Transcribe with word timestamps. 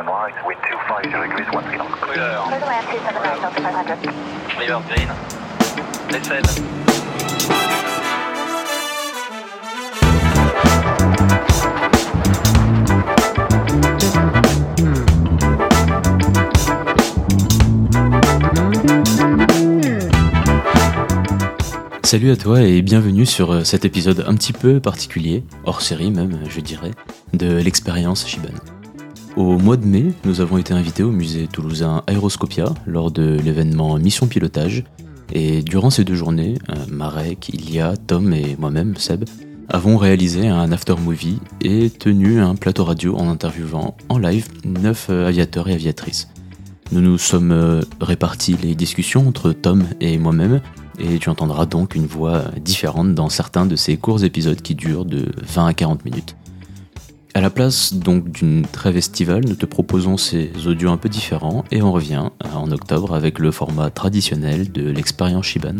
one 0.00 0.32
right, 0.32 0.46
wind 0.46 0.60
250 0.64 1.28
degrees, 1.28 1.46
one 1.52 1.64
three 1.64 1.76
knots. 1.76 1.94
Clear. 2.00 2.40
Clear 2.46 2.60
the 2.60 2.66
land 2.66 2.86
279 2.88 3.54
Delta 3.54 3.96
500. 4.00 4.14
Clear 4.56 4.80
green. 4.88 5.08
Descend. 6.08 6.46
Salut 22.02 22.32
à 22.32 22.36
toi 22.36 22.62
et 22.62 22.82
bienvenue 22.82 23.24
sur 23.24 23.52
euh, 23.52 23.62
cet 23.62 23.84
épisode 23.84 24.24
un 24.26 24.34
petit 24.34 24.52
peu 24.52 24.80
particulier, 24.80 25.44
hors 25.64 25.80
série 25.80 26.10
même, 26.10 26.40
je 26.48 26.60
dirais, 26.60 26.90
de 27.34 27.58
l'expérience 27.58 28.26
Shiban. 28.26 28.48
Au 29.36 29.58
mois 29.58 29.76
de 29.76 29.86
mai, 29.86 30.12
nous 30.24 30.40
avons 30.40 30.58
été 30.58 30.74
invités 30.74 31.04
au 31.04 31.12
musée 31.12 31.46
toulousain 31.46 32.02
Aéroscopia 32.08 32.74
lors 32.84 33.12
de 33.12 33.38
l'événement 33.44 33.96
Mission 33.96 34.26
Pilotage. 34.26 34.84
Et 35.32 35.62
durant 35.62 35.90
ces 35.90 36.02
deux 36.02 36.16
journées, 36.16 36.56
euh, 36.70 36.74
Marek, 36.90 37.48
Ilia, 37.50 37.94
Tom 37.96 38.32
et 38.32 38.56
moi-même, 38.58 38.96
Seb, 38.96 39.24
avons 39.68 39.96
réalisé 39.96 40.48
un 40.48 40.72
after 40.72 40.96
movie 41.00 41.38
et 41.60 41.90
tenu 41.90 42.40
un 42.40 42.56
plateau 42.56 42.84
radio 42.84 43.16
en 43.16 43.28
interviewant 43.28 43.96
en 44.08 44.18
live 44.18 44.48
neuf 44.64 45.06
euh, 45.10 45.28
aviateurs 45.28 45.68
et 45.68 45.74
aviatrices. 45.74 46.28
Nous 46.90 47.00
nous 47.00 47.16
sommes 47.16 47.52
euh, 47.52 47.82
répartis 48.00 48.56
les 48.60 48.74
discussions 48.74 49.28
entre 49.28 49.52
Tom 49.52 49.84
et 50.00 50.18
moi-même, 50.18 50.60
et 50.98 51.18
tu 51.20 51.28
entendras 51.28 51.66
donc 51.66 51.94
une 51.94 52.06
voix 52.06 52.46
différente 52.60 53.14
dans 53.14 53.28
certains 53.28 53.64
de 53.64 53.76
ces 53.76 53.96
courts 53.96 54.24
épisodes 54.24 54.60
qui 54.60 54.74
durent 54.74 55.04
de 55.04 55.26
20 55.46 55.66
à 55.66 55.72
40 55.72 56.04
minutes. 56.04 56.34
À 57.32 57.40
la 57.40 57.50
place 57.50 57.94
donc 57.94 58.30
d'une 58.32 58.62
trêve 58.62 58.96
estivale, 58.96 59.44
nous 59.46 59.54
te 59.54 59.64
proposons 59.64 60.16
ces 60.16 60.50
audios 60.66 60.90
un 60.90 60.96
peu 60.96 61.08
différents 61.08 61.64
et 61.70 61.80
on 61.80 61.92
revient 61.92 62.30
euh, 62.44 62.48
en 62.54 62.72
octobre 62.72 63.14
avec 63.14 63.38
le 63.38 63.52
format 63.52 63.90
traditionnel 63.90 64.72
de 64.72 64.90
l'expérience 64.90 65.46
Shiban 65.46 65.76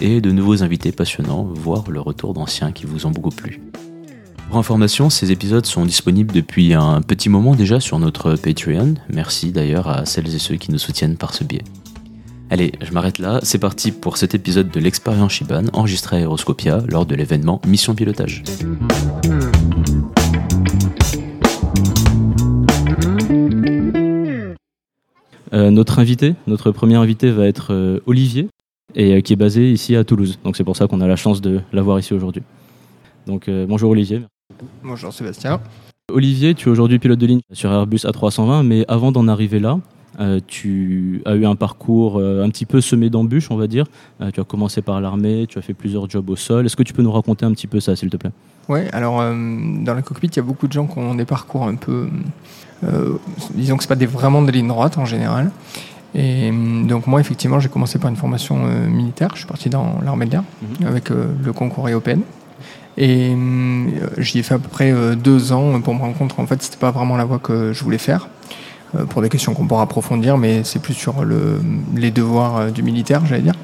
et 0.00 0.22
de 0.22 0.30
nouveaux 0.32 0.62
invités 0.62 0.92
passionnants, 0.92 1.44
voire 1.44 1.90
le 1.90 2.00
retour 2.00 2.32
d'anciens 2.32 2.72
qui 2.72 2.86
vous 2.86 3.04
ont 3.04 3.10
beaucoup 3.10 3.30
plu. 3.30 3.60
Pour 4.48 4.56
information, 4.56 5.10
ces 5.10 5.30
épisodes 5.30 5.66
sont 5.66 5.84
disponibles 5.84 6.32
depuis 6.32 6.72
un 6.72 7.02
petit 7.02 7.28
moment 7.28 7.54
déjà 7.54 7.80
sur 7.80 7.98
notre 7.98 8.36
Patreon. 8.36 8.94
Merci 9.12 9.52
d'ailleurs 9.52 9.88
à 9.88 10.06
celles 10.06 10.34
et 10.34 10.38
ceux 10.38 10.56
qui 10.56 10.72
nous 10.72 10.78
soutiennent 10.78 11.16
par 11.16 11.34
ce 11.34 11.44
biais. 11.44 11.64
Allez, 12.50 12.72
je 12.80 12.92
m'arrête 12.92 13.18
là, 13.18 13.40
c'est 13.42 13.58
parti 13.58 13.90
pour 13.90 14.16
cet 14.16 14.34
épisode 14.34 14.70
de 14.70 14.80
l'expérience 14.80 15.32
Shiban 15.32 15.64
enregistré 15.72 16.16
à 16.16 16.20
Aeroscopia 16.20 16.82
lors 16.88 17.04
de 17.04 17.14
l'événement 17.14 17.60
Mission 17.66 17.94
Pilotage. 17.94 18.42
Notre 25.54 25.98
invité, 25.98 26.34
notre 26.46 26.70
premier 26.72 26.96
invité 26.96 27.30
va 27.30 27.46
être 27.46 27.72
euh, 27.72 28.00
Olivier, 28.06 28.48
et 28.94 29.14
euh, 29.14 29.20
qui 29.20 29.32
est 29.32 29.36
basé 29.36 29.70
ici 29.70 29.96
à 29.96 30.04
Toulouse. 30.04 30.38
Donc 30.44 30.56
c'est 30.56 30.64
pour 30.64 30.76
ça 30.76 30.86
qu'on 30.86 31.00
a 31.00 31.06
la 31.06 31.16
chance 31.16 31.40
de 31.40 31.60
l'avoir 31.72 31.98
ici 31.98 32.14
aujourd'hui. 32.14 32.42
Donc 33.26 33.48
euh, 33.48 33.66
bonjour 33.66 33.90
Olivier. 33.90 34.22
Bonjour 34.82 35.12
Sébastien. 35.12 35.60
Olivier, 36.12 36.54
tu 36.54 36.68
es 36.68 36.72
aujourd'hui 36.72 36.98
pilote 36.98 37.18
de 37.18 37.26
ligne 37.26 37.40
sur 37.52 37.72
Airbus 37.72 38.04
A320, 38.04 38.62
mais 38.62 38.84
avant 38.88 39.10
d'en 39.10 39.26
arriver 39.26 39.58
là, 39.58 39.78
euh, 40.20 40.38
tu 40.46 41.22
as 41.24 41.34
eu 41.34 41.44
un 41.44 41.56
parcours 41.56 42.18
euh, 42.18 42.44
un 42.44 42.50
petit 42.50 42.66
peu 42.66 42.80
semé 42.80 43.10
d'embûches, 43.10 43.50
on 43.50 43.56
va 43.56 43.66
dire. 43.66 43.86
Euh, 44.20 44.30
tu 44.30 44.40
as 44.40 44.44
commencé 44.44 44.82
par 44.82 45.00
l'armée, 45.00 45.46
tu 45.48 45.58
as 45.58 45.62
fait 45.62 45.74
plusieurs 45.74 46.08
jobs 46.08 46.28
au 46.28 46.36
sol. 46.36 46.66
Est-ce 46.66 46.76
que 46.76 46.82
tu 46.82 46.92
peux 46.92 47.02
nous 47.02 47.12
raconter 47.12 47.46
un 47.46 47.52
petit 47.52 47.66
peu 47.66 47.80
ça, 47.80 47.96
s'il 47.96 48.10
te 48.10 48.16
plaît? 48.16 48.30
Ouais, 48.68 48.88
alors 48.92 49.20
euh, 49.20 49.34
dans 49.34 49.94
la 49.94 50.02
cockpit, 50.02 50.28
il 50.28 50.36
y 50.36 50.40
a 50.40 50.42
beaucoup 50.42 50.68
de 50.68 50.72
gens 50.72 50.86
qui 50.86 50.98
ont 50.98 51.14
des 51.14 51.24
parcours 51.24 51.64
un 51.64 51.74
peu. 51.74 52.08
Euh, 52.86 53.18
disons 53.54 53.76
que 53.76 53.82
c'est 53.82 53.88
pas 53.88 53.94
des, 53.96 54.06
vraiment 54.06 54.42
des 54.42 54.52
lignes 54.52 54.68
droites 54.68 54.98
en 54.98 55.04
général. 55.04 55.50
Et 56.14 56.50
euh, 56.52 56.84
donc 56.84 57.06
moi, 57.06 57.20
effectivement, 57.20 57.58
j'ai 57.60 57.68
commencé 57.68 57.98
par 57.98 58.08
une 58.10 58.16
formation 58.16 58.56
euh, 58.66 58.86
militaire. 58.88 59.30
Je 59.34 59.38
suis 59.38 59.46
parti 59.46 59.68
dans 59.68 59.98
l'armée 60.04 60.26
de 60.26 60.32
l'air 60.32 60.42
Mhm. 60.80 60.86
avec 60.86 61.10
euh, 61.10 61.26
le 61.44 61.52
concours 61.52 61.88
EOPN. 61.88 62.20
Et 62.96 63.34
euh, 63.34 63.86
j'y 64.18 64.38
ai 64.38 64.42
fait 64.44 64.54
à 64.54 64.58
peu 64.58 64.68
près 64.68 64.92
deux 65.16 65.52
ans 65.52 65.80
pour 65.80 65.94
me 65.94 66.00
rendre 66.00 66.16
compte 66.16 66.34
qu'en 66.34 66.46
fait, 66.46 66.62
c'était 66.62 66.76
pas 66.76 66.92
vraiment 66.92 67.16
la 67.16 67.24
voie 67.24 67.40
que 67.40 67.72
je 67.72 67.82
voulais 67.82 67.98
faire. 67.98 68.28
pour 69.10 69.22
des 69.22 69.28
questions 69.28 69.54
qu'on 69.54 69.66
pourra 69.66 69.82
approfondir, 69.82 70.38
mais 70.38 70.62
c'est 70.62 70.78
plus 70.80 70.94
sur 70.94 71.24
le, 71.24 71.60
les 71.96 72.12
devoirs 72.12 72.70
du 72.70 72.84
militaire, 72.84 73.26
j'allais 73.26 73.42
dire, 73.42 73.56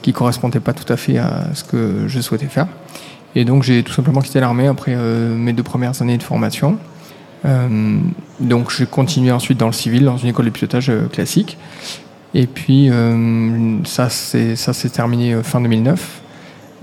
qui 0.00 0.12
correspondaient 0.12 0.60
pas 0.60 0.74
tout 0.74 0.90
à 0.92 0.96
fait 0.96 1.18
à 1.18 1.52
ce 1.54 1.64
que 1.64 2.06
je 2.06 2.20
souhaitais 2.20 2.46
faire. 2.46 2.68
Et 3.34 3.44
donc 3.44 3.64
j'ai 3.64 3.82
tout 3.82 3.92
simplement 3.92 4.20
quitté 4.20 4.38
l'armée 4.38 4.68
après 4.68 4.94
mes 4.94 5.52
deux 5.52 5.64
premières 5.64 6.00
années 6.02 6.18
de 6.18 6.22
formation. 6.22 6.78
Euh, 7.44 7.98
donc 8.40 8.70
j'ai 8.70 8.86
continué 8.86 9.30
ensuite 9.30 9.58
dans 9.58 9.66
le 9.66 9.72
civil, 9.72 10.04
dans 10.04 10.16
une 10.16 10.28
école 10.28 10.46
de 10.46 10.50
pilotage 10.50 10.90
euh, 10.90 11.06
classique. 11.06 11.58
Et 12.34 12.46
puis 12.46 12.88
euh, 12.90 13.78
ça 13.84 14.08
s'est 14.10 14.88
terminé 14.90 15.36
fin 15.42 15.60
2009. 15.60 16.22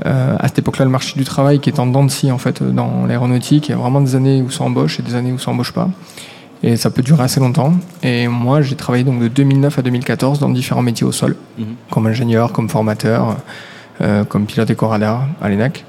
Euh, 0.06 0.36
à 0.40 0.48
cette 0.48 0.60
époque-là, 0.60 0.86
le 0.86 0.92
marché 0.92 1.14
du 1.18 1.24
travail 1.26 1.60
qui 1.60 1.70
est 1.70 1.80
en 1.80 1.86
dents 1.86 2.04
de 2.04 2.10
scie 2.10 2.32
en 2.32 2.38
fait 2.38 2.64
dans 2.64 3.06
l'aéronautique, 3.06 3.68
il 3.70 3.72
y 3.72 3.76
a 3.76 3.78
vraiment 3.78 4.02
des 4.02 4.16
années 4.16 4.42
où 4.42 4.50
ça 4.50 4.64
embauche 4.64 5.00
et 5.00 5.04
des 5.04 5.16
années 5.16 5.32
où 5.32 5.38
ça 5.38 5.52
embauche 5.52 5.72
pas. 5.72 5.90
Et 6.64 6.78
ça 6.78 6.90
peut 6.90 7.02
durer 7.02 7.24
assez 7.24 7.42
longtemps. 7.42 7.74
Et 8.04 8.28
moi, 8.30 8.62
j'ai 8.62 8.76
travaillé 8.76 9.04
donc 9.04 9.20
de 9.20 9.28
2009 9.28 9.78
à 9.80 9.82
2014 9.82 10.40
dans 10.40 10.50
différents 10.50 10.82
métiers 10.82 11.06
au 11.06 11.12
sol, 11.12 11.36
Mhm. 11.58 11.66
comme 11.92 12.08
ingénieur, 12.08 12.54
comme 12.54 12.70
formateur, 12.70 13.36
euh, 14.02 14.24
comme 14.24 14.46
pilote 14.46 14.70
éco-radar 14.70 15.28
à 15.42 15.50
l'ENAC, 15.50 15.84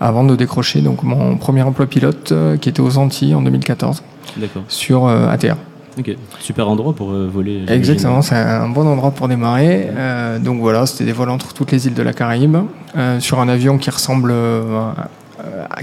avant 0.00 0.24
de 0.24 0.36
décrocher 0.36 0.80
donc 0.80 1.02
mon 1.02 1.36
premier 1.36 1.62
emploi 1.62 1.86
pilote 1.86 2.32
euh, 2.32 2.56
qui 2.56 2.68
était 2.68 2.80
aux 2.80 2.98
Antilles 2.98 3.34
en 3.34 3.42
2014 3.42 4.02
D'accord. 4.36 4.62
sur 4.68 5.06
euh, 5.06 5.28
ATR. 5.28 5.56
Ok. 5.98 6.16
Super 6.38 6.68
endroit 6.68 6.92
pour 6.92 7.10
euh, 7.10 7.28
voler. 7.32 7.64
Exactement, 7.66 8.22
c'est 8.22 8.36
un 8.36 8.68
bon 8.68 8.86
endroit 8.86 9.10
pour 9.10 9.26
démarrer. 9.26 9.88
Euh, 9.90 10.38
donc 10.38 10.60
voilà, 10.60 10.86
c'était 10.86 11.04
des 11.04 11.12
vols 11.12 11.30
entre 11.30 11.52
toutes 11.52 11.72
les 11.72 11.86
îles 11.88 11.94
de 11.94 12.02
la 12.02 12.12
Caraïbe, 12.12 12.56
euh, 12.96 13.18
sur 13.18 13.40
un 13.40 13.48
avion 13.48 13.78
qui 13.78 13.90
ressemble, 13.90 14.32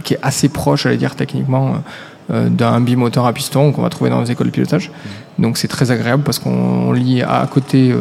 qui 0.03 0.13
est 0.13 0.19
assez 0.21 0.47
proche, 0.47 0.83
j'allais 0.83 0.97
dire 0.97 1.15
techniquement, 1.15 1.83
d'un 2.29 2.81
bimoteur 2.81 3.25
à 3.25 3.33
piston 3.33 3.71
qu'on 3.71 3.81
va 3.81 3.89
trouver 3.89 4.09
dans 4.09 4.21
les 4.21 4.31
écoles 4.31 4.47
de 4.47 4.51
pilotage. 4.51 4.91
Donc 5.37 5.57
c'est 5.57 5.67
très 5.67 5.91
agréable 5.91 6.23
parce 6.23 6.39
qu'on 6.39 6.91
lit 6.93 7.21
à 7.21 7.45
côté, 7.51 7.93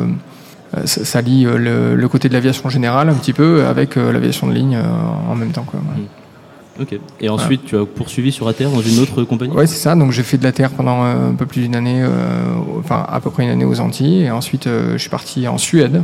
ça, 0.84 1.04
ça 1.04 1.20
lie 1.20 1.46
euh, 1.46 1.56
le, 1.58 1.94
le 1.96 2.08
côté 2.08 2.28
de 2.28 2.34
l'aviation 2.34 2.68
générale 2.68 3.08
un 3.08 3.14
petit 3.14 3.32
peu 3.32 3.64
avec 3.64 3.96
euh, 3.96 4.12
l'aviation 4.12 4.46
de 4.46 4.52
ligne 4.52 4.76
euh, 4.76 5.30
en 5.30 5.34
même 5.34 5.50
temps. 5.52 5.64
Quoi. 5.64 5.80
Ouais. 5.80 6.02
Ok. 6.80 6.98
Et 7.20 7.28
ensuite, 7.28 7.66
tu 7.66 7.76
as 7.76 7.84
poursuivi 7.84 8.32
sur 8.32 8.48
ATR 8.48 8.68
dans 8.70 8.80
une 8.80 8.98
autre 8.98 9.22
compagnie? 9.22 9.52
Ouais, 9.52 9.66
c'est 9.68 9.78
ça. 9.78 9.94
Donc 9.94 10.10
j'ai 10.10 10.24
fait 10.24 10.38
de 10.38 10.42
la 10.42 10.50
terre 10.52 10.70
pendant 10.70 11.04
euh, 11.04 11.30
un 11.30 11.34
peu 11.34 11.46
plus 11.46 11.62
d'une 11.62 11.76
année, 11.76 12.02
euh, 12.02 12.08
enfin 12.80 13.06
à 13.08 13.20
peu 13.20 13.30
près 13.30 13.44
une 13.44 13.50
année 13.50 13.64
aux 13.64 13.78
Antilles. 13.80 14.22
Et 14.24 14.30
ensuite, 14.30 14.66
euh, 14.66 14.94
je 14.94 14.98
suis 14.98 15.10
parti 15.10 15.46
en 15.46 15.56
Suède. 15.58 16.02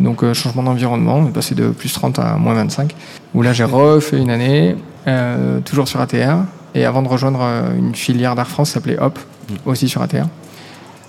Donc 0.00 0.24
euh, 0.24 0.34
changement 0.34 0.64
d'environnement, 0.64 1.18
on 1.18 1.28
est 1.28 1.32
passé 1.32 1.54
de 1.54 1.68
plus 1.68 1.92
30 1.92 2.18
à 2.18 2.36
moins 2.36 2.54
25. 2.54 2.92
Où 3.34 3.42
là, 3.42 3.52
j'ai 3.52 3.62
refait 3.62 4.18
une 4.18 4.30
année, 4.30 4.74
euh, 5.06 5.60
toujours 5.60 5.86
sur 5.86 6.00
ATR. 6.00 6.38
Et 6.74 6.84
avant 6.84 7.02
de 7.02 7.08
rejoindre 7.08 7.38
euh, 7.42 7.78
une 7.78 7.94
filière 7.94 8.34
d'Air 8.34 8.48
France 8.48 8.70
s'appelait 8.70 8.98
HOP, 8.98 9.16
aussi 9.64 9.88
sur 9.88 10.02
ATR, 10.02 10.26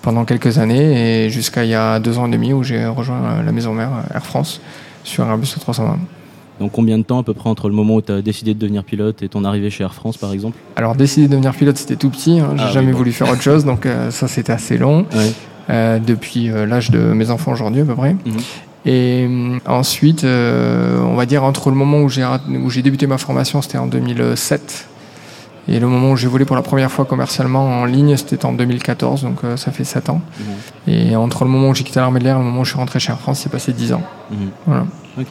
pendant 0.05 0.23
quelques 0.23 0.57
années. 0.59 1.25
Et 1.25 1.29
jusqu'à 1.29 1.63
il 1.65 1.71
y 1.71 1.73
a 1.75 1.99
deux 1.99 2.17
ans 2.17 2.27
et 2.27 2.31
demi 2.31 2.53
où 2.53 2.63
j'ai 2.63 2.85
rejoint 2.85 3.21
euh, 3.23 3.43
la 3.43 3.51
maison 3.51 3.73
mère 3.73 3.89
euh, 3.89 4.15
Air 4.15 4.25
France 4.25 4.61
sur 5.03 5.25
Airbus 5.27 5.47
320. 5.59 5.97
Donc 6.61 6.71
combien 6.71 6.97
de 6.97 7.03
temps 7.03 7.19
à 7.19 7.23
peu 7.23 7.33
près 7.33 7.49
entre 7.49 7.67
le 7.67 7.75
moment 7.75 7.95
où 7.95 8.01
tu 8.01 8.11
as 8.13 8.21
décidé 8.21 8.53
de 8.53 8.59
devenir 8.59 8.83
pilote 8.85 9.21
et 9.23 9.27
ton 9.27 9.43
arrivée 9.43 9.69
chez 9.69 9.83
Air 9.83 9.93
France, 9.93 10.15
par 10.17 10.31
exemple? 10.31 10.57
Alors 10.77 10.95
décider 10.95 11.27
de 11.27 11.31
devenir 11.33 11.53
pilote, 11.53 11.75
c'était 11.77 11.97
tout 11.97 12.09
petit. 12.09 12.39
hein. 12.39 12.51
J'ai 12.55 12.61
Ah 12.63 12.67
oui, 12.67 12.73
jamais 12.73 12.91
bon. 12.93 12.99
voulu 12.99 13.11
faire 13.11 13.29
autre 13.29 13.41
chose, 13.41 13.65
donc 13.65 13.85
euh, 13.85 14.09
ça 14.11 14.27
c'était 14.29 14.53
assez 14.53 14.77
long. 14.77 15.05
Ouais. 15.13 15.31
euh, 15.71 15.97
depuis 15.99 16.49
euh, 16.51 16.65
l'âge 16.67 16.91
de 16.91 16.99
mes 16.99 17.31
enfants 17.31 17.51
aujourd'hui 17.51 17.81
à 17.81 17.85
peu 17.85 17.95
près. 17.95 18.13
Mhm. 18.13 18.37
Et 18.87 19.27
ensuite, 19.65 20.23
on 20.25 21.15
va 21.15 21.25
dire 21.25 21.43
entre 21.43 21.71
le 21.71 21.75
moment 21.75 22.01
où 22.01 22.09
j'ai 22.09 22.23
rat- 22.23 22.39
où 22.63 22.69
j'ai 22.69 22.83
débuté 22.83 23.07
ma 23.07 23.17
formation, 23.17 23.63
c'était 23.63 23.79
en 23.79 23.87
2007, 23.87 24.87
et 25.67 25.79
le 25.79 25.87
moment 25.87 26.11
où 26.11 26.15
j'ai 26.15 26.27
volé 26.27 26.45
pour 26.45 26.55
la 26.55 26.61
première 26.61 26.91
fois 26.91 27.05
commercialement 27.05 27.81
en 27.81 27.85
ligne, 27.85 28.15
c'était 28.17 28.45
en 28.45 28.53
2014, 28.53 29.23
donc 29.23 29.43
euh, 29.43 29.57
ça 29.57 29.71
fait 29.71 29.83
7 29.83 30.09
ans. 30.09 30.21
Mhm. 30.87 30.93
Et 30.93 31.15
entre 31.15 31.43
le 31.43 31.49
moment 31.49 31.69
où 31.69 31.75
j'ai 31.75 31.83
quitté 31.83 31.99
l'armée 31.99 32.19
de 32.19 32.25
l'air 32.25 32.35
et 32.35 32.39
le 32.39 32.45
moment 32.45 32.61
où 32.61 32.65
je 32.65 32.69
suis 32.71 32.77
rentré 32.79 32.99
chez 32.99 33.11
Air 33.11 33.19
France, 33.19 33.39
c'est 33.39 33.51
passé 33.51 33.73
10 33.73 33.93
ans. 33.93 34.01
Mhm. 34.31 34.37
Voilà. 34.67 34.85
Ok. 35.19 35.27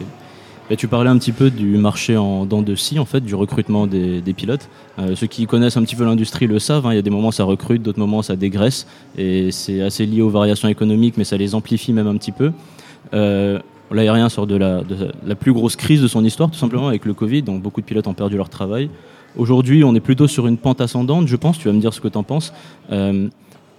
Et 0.71 0.77
tu 0.77 0.89
parlais 0.89 1.11
un 1.11 1.19
petit 1.19 1.33
peu 1.33 1.51
du 1.51 1.77
marché 1.77 2.17
en 2.17 2.47
dents 2.47 2.63
de 2.63 2.75
scie, 2.75 2.99
en 2.99 3.05
fait, 3.05 3.21
du 3.21 3.35
recrutement 3.35 3.87
des, 3.87 4.23
des 4.23 4.33
pilotes. 4.33 4.71
Euh, 4.99 5.15
ceux 5.15 5.27
qui 5.27 5.47
connaissent 5.47 5.77
un 5.77 5.83
petit 5.83 5.95
peu 5.95 6.05
l'industrie 6.05 6.47
le 6.47 6.59
savent. 6.59 6.87
hein, 6.87 6.93
il 6.93 6.97
y 6.97 6.99
a 6.99 7.03
des 7.03 7.11
moments 7.11 7.31
ça 7.33 7.45
recrute, 7.45 7.83
d'autres 7.83 7.99
moments 7.99 8.23
ça 8.23 8.35
dégraisse. 8.35 8.87
Et 9.19 9.51
c'est 9.53 9.83
assez 9.83 10.07
lié 10.07 10.23
aux 10.23 10.31
variations 10.31 10.69
économiques, 10.69 11.17
mais 11.19 11.25
ça 11.25 11.37
les 11.37 11.55
amplifie 11.55 11.93
même 11.93 12.07
un 12.07 12.17
petit 12.17 12.33
peu. 12.33 12.53
Euh, 13.13 13.59
L'aérien 13.93 14.31
sort 14.31 14.47
de 14.47 14.57
la, 14.57 14.81
de 14.83 15.13
la 15.25 15.35
plus 15.35 15.53
grosse 15.53 15.77
crise 15.77 16.01
de 16.01 16.09
son 16.09 16.25
histoire, 16.25 16.51
tout 16.51 16.59
simplement, 16.59 16.89
avec 16.89 17.05
le 17.05 17.13
Covid. 17.13 17.43
Donc 17.43 17.61
beaucoup 17.63 17.83
de 17.83 17.87
pilotes 17.87 18.07
ont 18.07 18.15
perdu 18.15 18.37
leur 18.37 18.49
travail. 18.49 18.89
Aujourd'hui, 19.37 19.83
on 19.83 19.95
est 19.95 20.01
plutôt 20.01 20.29
sur 20.29 20.47
une 20.47 20.59
pente 20.59 20.81
ascendante, 20.81 21.27
je 21.27 21.37
pense. 21.37 21.59
Tu 21.59 21.67
vas 21.67 21.75
me 21.75 21.81
dire 21.81 21.93
ce 21.93 22.01
que 22.01 22.09
tu 22.09 22.17
en 22.17 22.23
penses. 22.23 22.53
Euh, 22.93 23.29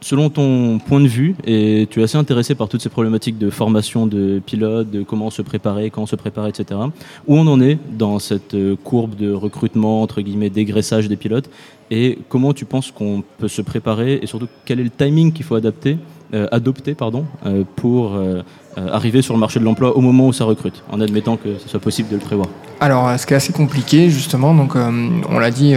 selon 0.02 0.30
ton 0.30 0.80
point 0.80 1.00
de 1.00 1.07
vue, 1.07 1.36
et 1.46 1.88
tu 1.90 2.02
es 2.02 2.04
assez 2.04 2.18
intéressé 2.18 2.54
par 2.56 2.68
toutes 2.68 2.81
ces 2.81 2.90
problématiques 2.90 3.38
de 3.38 3.50
formation 3.50 4.06
de 4.06 4.40
pilotes, 4.46 4.92
de 4.92 5.02
comment 5.02 5.30
se 5.30 5.42
préparer, 5.42 5.90
quand 5.90 6.06
se 6.06 6.16
préparer, 6.16 6.50
etc. 6.50 6.80
Où 7.28 7.36
on 7.36 7.48
en 7.48 7.62
est 7.62 7.80
dans 7.98 8.19
cette 8.19 8.56
courbe 8.84 9.16
de 9.16 9.31
recrutement, 9.31 10.02
entre 10.02 10.22
guillemets, 10.22 10.50
dégraissage 10.50 11.07
des 11.07 11.16
pilotes, 11.16 11.50
et 11.90 12.19
comment 12.30 12.54
tu 12.54 12.66
penses 12.66 12.92
qu'on 12.92 13.24
peut 13.38 13.48
se 13.48 13.62
préparer, 13.62 14.19
et 14.22 14.28
surtout 14.28 14.48
quel 14.66 14.80
est 14.80 14.84
le 14.84 14.90
timing 14.90 15.31
qu'il 15.31 15.46
faut 15.46 15.56
adapter, 15.56 15.98
euh, 16.33 16.48
adopter 16.51 16.95
pardon, 16.95 17.25
euh, 17.45 17.63
pour 17.75 18.16
euh, 18.16 18.42
arriver 18.75 19.22
sur 19.22 19.36
le 19.36 19.39
marché 19.39 19.60
de 19.60 19.63
l'emploi 19.63 19.95
au 19.95 20.01
moment 20.01 20.25
où 20.25 20.33
ça 20.33 20.44
recrute, 20.44 20.83
en 20.92 21.00
admettant 21.00 21.38
que 21.38 21.60
ce 21.60 21.69
soit 21.69 21.80
possible 21.80 22.10
de 22.10 22.16
le 22.16 22.19
prévoir. 22.19 22.48
Alors, 22.80 23.18
ce 23.18 23.27
qui 23.27 23.33
est 23.33 23.38
assez 23.38 23.54
compliqué, 23.54 24.10
justement, 24.10 24.56
donc 24.56 24.75
on 24.75 25.39
l'a 25.39 25.51
dit, 25.51 25.75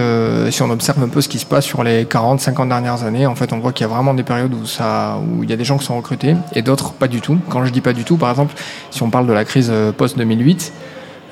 si 0.50 0.62
on 0.62 0.70
observe 0.70 1.02
un 1.02 1.08
peu 1.08 1.20
ce 1.20 1.28
qui 1.28 1.38
se 1.38 1.46
passe 1.46 1.66
sur 1.66 1.84
les 1.84 2.06
40, 2.06 2.40
50 2.40 2.68
dernières 2.70 3.04
années, 3.04 3.26
en 3.26 3.36
fait, 3.36 3.52
on 3.52 3.58
voit 3.58 3.72
qu'il 3.72 3.86
y 3.86 3.90
a 3.90 3.92
vraiment 3.92 4.14
des 4.14 4.24
périodes 4.24 4.52
où 4.54 4.64
ça, 4.66 5.20
où 5.20 5.44
il 5.44 5.50
y 5.50 5.52
a 5.52 5.56
des 5.56 5.64
gens 5.64 5.78
qui 5.78 5.84
sont 5.84 5.96
recrutés 5.96 6.34
et 6.54 6.62
d'autres 6.62 6.92
pas 6.92 7.06
du 7.08 7.20
tout. 7.20 7.38
Quand 7.50 7.64
je 7.64 7.70
dis 7.70 7.82
pas 7.82 7.92
du 7.92 8.04
tout, 8.04 8.16
par 8.16 8.30
exemple, 8.30 8.54
si 8.90 9.02
on 9.02 9.10
parle 9.10 9.26
de 9.26 9.32
la 9.32 9.44
crise 9.44 9.68
euh, 9.70 9.92
post 9.92 10.18
2008, 10.18 10.72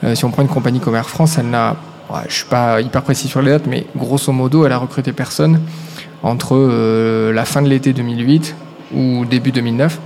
euh, 0.05 0.15
si 0.15 0.25
on 0.25 0.31
prend 0.31 0.43
une 0.43 0.49
compagnie 0.49 0.79
comme 0.79 0.95
Air 0.95 1.09
France, 1.09 1.37
elle 1.39 1.51
n'a, 1.51 1.77
ouais, 2.11 2.21
je 2.29 2.35
suis 2.35 2.47
pas 2.47 2.81
hyper 2.81 3.03
précis 3.03 3.27
sur 3.27 3.43
les 3.43 3.51
dates, 3.51 3.67
mais 3.67 3.87
grosso 3.97 4.31
modo, 4.31 4.67
elle 4.67 4.73
a 4.73 4.79
recruté 4.79 5.13
personne 5.13 5.61
entre 6.23 6.57
la 7.33 7.45
fin 7.45 7.63
de 7.63 7.69
l'été 7.69 7.93
2008 7.93 8.55
ou 8.95 9.25
début 9.25 9.53
2009 9.53 9.99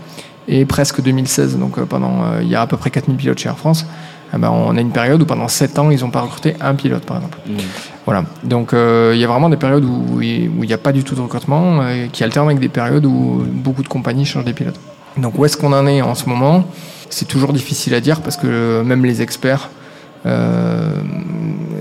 et 0.49 0.65
presque 0.65 1.01
2016. 1.01 1.59
Donc 1.59 1.79
euh, 1.79 1.85
pendant, 1.87 2.25
euh, 2.25 2.43
il 2.43 2.49
y 2.49 2.55
a 2.55 2.63
à 2.63 2.67
peu 2.67 2.77
près 2.77 2.91
4000 2.91 3.17
pilotes 3.17 3.39
chez 3.39 3.49
Air 3.49 3.59
France. 3.59 3.87
Eh 4.33 4.39
ben, 4.39 4.51
on 4.51 4.77
a 4.77 4.81
une 4.81 4.93
période 4.93 5.21
où 5.21 5.27
pendant 5.27 5.49
7 5.49 5.79
ans, 5.79 5.91
ils 5.91 6.01
n'ont 6.01 6.11
pas 6.11 6.21
recruté 6.21 6.55
un 6.61 6.75
pilote, 6.75 7.05
par 7.05 7.17
exemple. 7.17 7.39
Voilà. 8.07 8.25
Donc 8.45 8.73
euh, 8.73 9.13
il 9.15 9.21
y 9.21 9.25
a 9.25 9.27
vraiment 9.27 9.49
des 9.49 9.57
périodes 9.57 9.85
où 9.85 10.23
il 10.23 10.51
n'y 10.51 10.73
a 10.73 10.79
pas 10.79 10.93
du 10.93 11.03
tout 11.03 11.15
de 11.15 11.21
recrutement, 11.21 11.81
euh, 11.83 12.07
qui 12.13 12.23
alternent 12.23 12.47
avec 12.47 12.61
des 12.61 12.69
périodes 12.69 13.07
où 13.07 13.45
beaucoup 13.47 13.83
de 13.83 13.89
compagnies 13.89 14.25
changent 14.25 14.45
des 14.45 14.53
pilotes. 14.53 14.79
Donc 15.17 15.39
où 15.39 15.45
est-ce 15.45 15.57
qu'on 15.57 15.73
en 15.73 15.87
est 15.87 16.01
en 16.01 16.15
ce 16.15 16.29
moment? 16.29 16.65
C'est 17.09 17.27
toujours 17.27 17.53
difficile 17.53 17.95
à 17.95 18.01
dire 18.01 18.21
parce 18.21 18.37
que 18.37 18.47
euh, 18.47 18.85
même 18.85 19.05
les 19.05 19.21
experts 19.21 19.69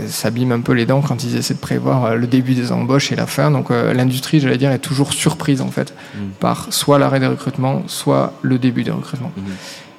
s'abîment 0.10 0.54
un 0.54 0.62
peu 0.62 0.74
les 0.74 0.86
dents 0.86 1.02
quand 1.02 1.24
ils 1.24 1.36
essaient 1.36 1.54
de 1.54 1.60
prévoir 1.60 2.06
euh, 2.06 2.16
le 2.16 2.28
début 2.28 2.54
des 2.54 2.72
embauches 2.72 3.12
et 3.12 3.16
la 3.16 3.28
fin. 3.28 3.52
Donc 3.52 3.72
euh, 3.72 3.94
l'industrie, 3.94 4.40
j'allais 4.40 4.58
dire, 4.58 4.72
est 4.72 4.80
toujours 4.80 5.14
surprise 5.14 5.62
en 5.62 5.70
fait 5.70 5.94
Mm. 6.16 6.30
par 6.40 6.68
soit 6.72 6.98
l'arrêt 7.00 7.20
des 7.20 7.28
recrutements, 7.28 7.84
soit 7.88 8.34
le 8.42 8.58
début 8.58 8.84
des 8.84 8.92
recrutements. 8.92 9.32
Mhm. 9.36 9.44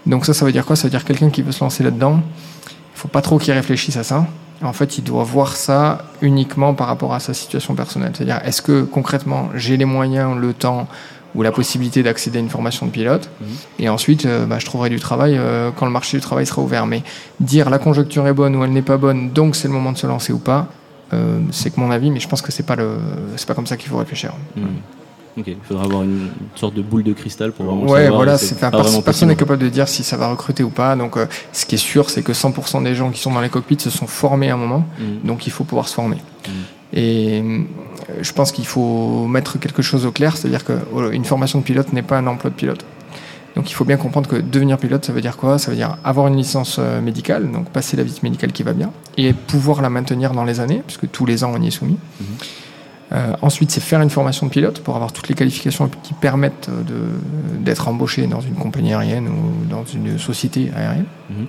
Donc 0.07 0.27
ça, 0.27 0.35
ça 0.35 0.45
veut 0.45 0.53
dire 0.53 0.65
quoi? 0.65 0.77
Ça 0.77 0.85
veut 0.85 0.91
dire 0.91 1.05
quelqu'un 1.05 1.31
qui 1.31 1.43
veut 1.43 1.53
se 1.53 1.63
lancer 1.63 1.83
là-dedans, 1.85 2.21
il 2.67 2.99
faut 2.99 3.09
pas 3.09 3.23
trop 3.23 3.39
qu'il 3.39 3.53
réfléchisse 3.53 3.97
à 3.97 4.03
ça. 4.03 4.27
En 4.63 4.73
fait, 4.73 4.99
il 4.99 5.05
doit 5.05 5.25
voir 5.25 5.57
ça 5.57 6.05
uniquement 6.21 6.75
par 6.75 6.87
rapport 6.87 7.15
à 7.15 7.21
sa 7.21 7.33
situation 7.33 7.75
personnelle. 7.75 8.13
C'est-à-dire, 8.15 8.41
est-ce 8.45 8.61
que 8.61 8.83
concrètement, 8.83 9.49
j'ai 9.55 9.77
les 9.77 9.87
moyens, 9.87 10.37
le 10.37 10.53
temps 10.53 10.89
ou 11.35 11.43
la 11.43 11.53
possibilité 11.53 12.03
d'accéder 12.03 12.39
à 12.39 12.41
une 12.41 12.49
formation 12.49 12.87
de 12.87 12.91
pilote 12.91 13.31
Mhm. 13.41 13.47
Et 13.79 13.89
ensuite, 13.89 14.27
euh, 14.27 14.47
bah, 14.47 14.59
je 14.59 14.67
trouverai 14.67 14.91
du 14.91 14.99
travail 15.01 15.37
euh, 15.37 15.71
quand 15.75 15.87
le 15.87 15.93
marché 15.93 16.17
du 16.17 16.23
travail 16.23 16.47
sera 16.47 16.63
ouvert. 16.63 16.87
Mais 16.87 17.03
dire 17.39 17.71
la 17.71 17.79
conjoncture 17.79 18.27
est 18.27 18.33
bonne 18.33 18.57
ou 18.57 18.65
elle 18.65 18.73
n'est 18.73 18.83
pas 18.83 18.97
bonne, 18.97 19.31
donc 19.31 19.57
c'est 19.57 19.69
le 19.69 19.75
moment 19.75 19.93
de 19.93 19.99
se 19.99 20.07
lancer 20.07 20.33
ou 20.33 20.39
pas, 20.39 20.69
euh, 21.13 21.39
c'est 21.51 21.75
que 21.75 21.81
mon 21.81 21.91
avis, 21.91 22.11
mais 22.11 22.21
je 22.21 22.29
pense 22.29 22.43
que 22.43 22.53
c'est 22.53 22.65
pas 22.67 22.77
le, 22.77 22.99
c'est 23.37 23.47
pas 23.47 23.55
comme 23.55 23.67
ça 23.67 23.77
qu'il 23.77 23.89
faut 23.89 23.99
réfléchir. 23.99 24.33
Mhm. 24.57 24.65
Ok, 25.39 25.45
il 25.47 25.57
faudra 25.63 25.85
avoir 25.85 26.03
une 26.03 26.29
sorte 26.57 26.75
de 26.75 26.83
boule 26.83 27.05
de 27.05 27.13
cristal 27.13 27.53
pour 27.53 27.65
vraiment 27.65 27.85
le 27.85 27.89
Ouais, 27.89 28.03
savoir, 28.03 28.17
voilà, 28.17 28.37
c'est, 28.37 28.59
pas 28.59 28.71
vraiment 28.71 29.01
personne 29.01 29.29
n'est 29.29 29.37
capable 29.37 29.63
de 29.63 29.69
dire 29.69 29.87
si 29.87 30.03
ça 30.03 30.17
va 30.17 30.29
recruter 30.29 30.65
ou 30.65 30.71
pas. 30.71 30.97
Donc, 30.97 31.17
ce 31.53 31.67
qui 31.67 31.77
est 31.77 31.79
sûr, 31.79 32.11
c'est 32.11 32.23
que 32.23 32.33
100% 32.33 32.83
des 32.83 32.97
gens 32.97 33.11
qui 33.11 33.21
sont 33.21 33.33
dans 33.33 33.41
les 33.41 33.49
cockpits 33.49 33.79
se 33.79 33.91
sont 33.91 34.09
formés 34.09 34.51
à 34.51 34.55
un 34.55 34.57
moment. 34.57 34.85
Mhm. 34.99 35.21
Donc, 35.29 35.47
il 35.47 35.51
faut 35.51 35.63
pouvoir 35.63 35.87
se 35.89 35.95
former. 35.95 36.17
Et 36.93 37.41
euh, 37.43 37.63
je 38.21 38.33
pense 38.33 38.53
qu'il 38.53 38.67
faut 38.67 39.27
mettre 39.27 39.59
quelque 39.59 39.83
chose 39.83 40.07
au 40.07 40.13
clair, 40.13 40.37
c'est-à-dire 40.37 40.65
qu'une 40.65 41.25
formation 41.25 41.61
de 41.61 41.65
pilote 41.65 41.93
n'est 41.93 42.03
pas 42.03 42.19
un 42.19 42.27
emploi 42.27 42.51
de 42.51 42.57
pilote. 42.57 42.85
Donc, 43.57 43.71
il 43.71 43.75
faut 43.75 43.85
bien 43.85 43.97
comprendre 43.97 44.29
que 44.29 44.37
devenir 44.37 44.79
pilote, 44.79 45.05
ça 45.05 45.13
veut 45.13 45.21
dire 45.21 45.37
quoi? 45.37 45.59
Ça 45.59 45.71
veut 45.71 45.77
dire 45.77 45.99
avoir 46.05 46.29
une 46.29 46.37
licence 46.37 46.77
euh, 46.79 47.01
médicale, 47.01 47.51
donc 47.51 47.69
passer 47.71 47.97
la 47.97 48.05
visite 48.05 48.23
médicale 48.23 48.53
qui 48.53 48.63
va 48.63 48.73
bien, 48.73 48.93
et 49.17 49.33
pouvoir 49.33 49.83
la 49.83 49.91
maintenir 49.91 50.33
dans 50.33 50.45
les 50.45 50.61
années, 50.61 50.83
puisque 50.87 51.11
tous 51.11 51.27
les 51.27 51.43
ans 51.43 51.53
on 51.55 51.61
y 51.61 51.67
est 51.67 51.73
soumis. 51.73 51.99
Mhm. 52.21 52.27
Euh, 53.13 53.33
ensuite, 53.43 53.73
c'est 53.73 53.81
faire 53.81 54.01
une 54.01 54.11
formation 54.11 54.47
de 54.47 54.53
pilote 54.53 54.81
pour 54.81 54.95
avoir 54.95 55.13
toutes 55.13 55.29
les 55.29 55.35
qualifications 55.35 55.91
qui 56.05 56.15
permettent 56.15 56.71
d'être 57.59 57.89
embauché 57.89 58.29
dans 58.29 58.41
une 58.41 58.55
compagnie 58.55 58.95
aérienne 58.95 59.27
ou 59.27 59.69
dans 59.69 59.85
une 59.85 60.17
société 60.17 60.71
aérienne. 60.77 61.07
Mhm. 61.29 61.47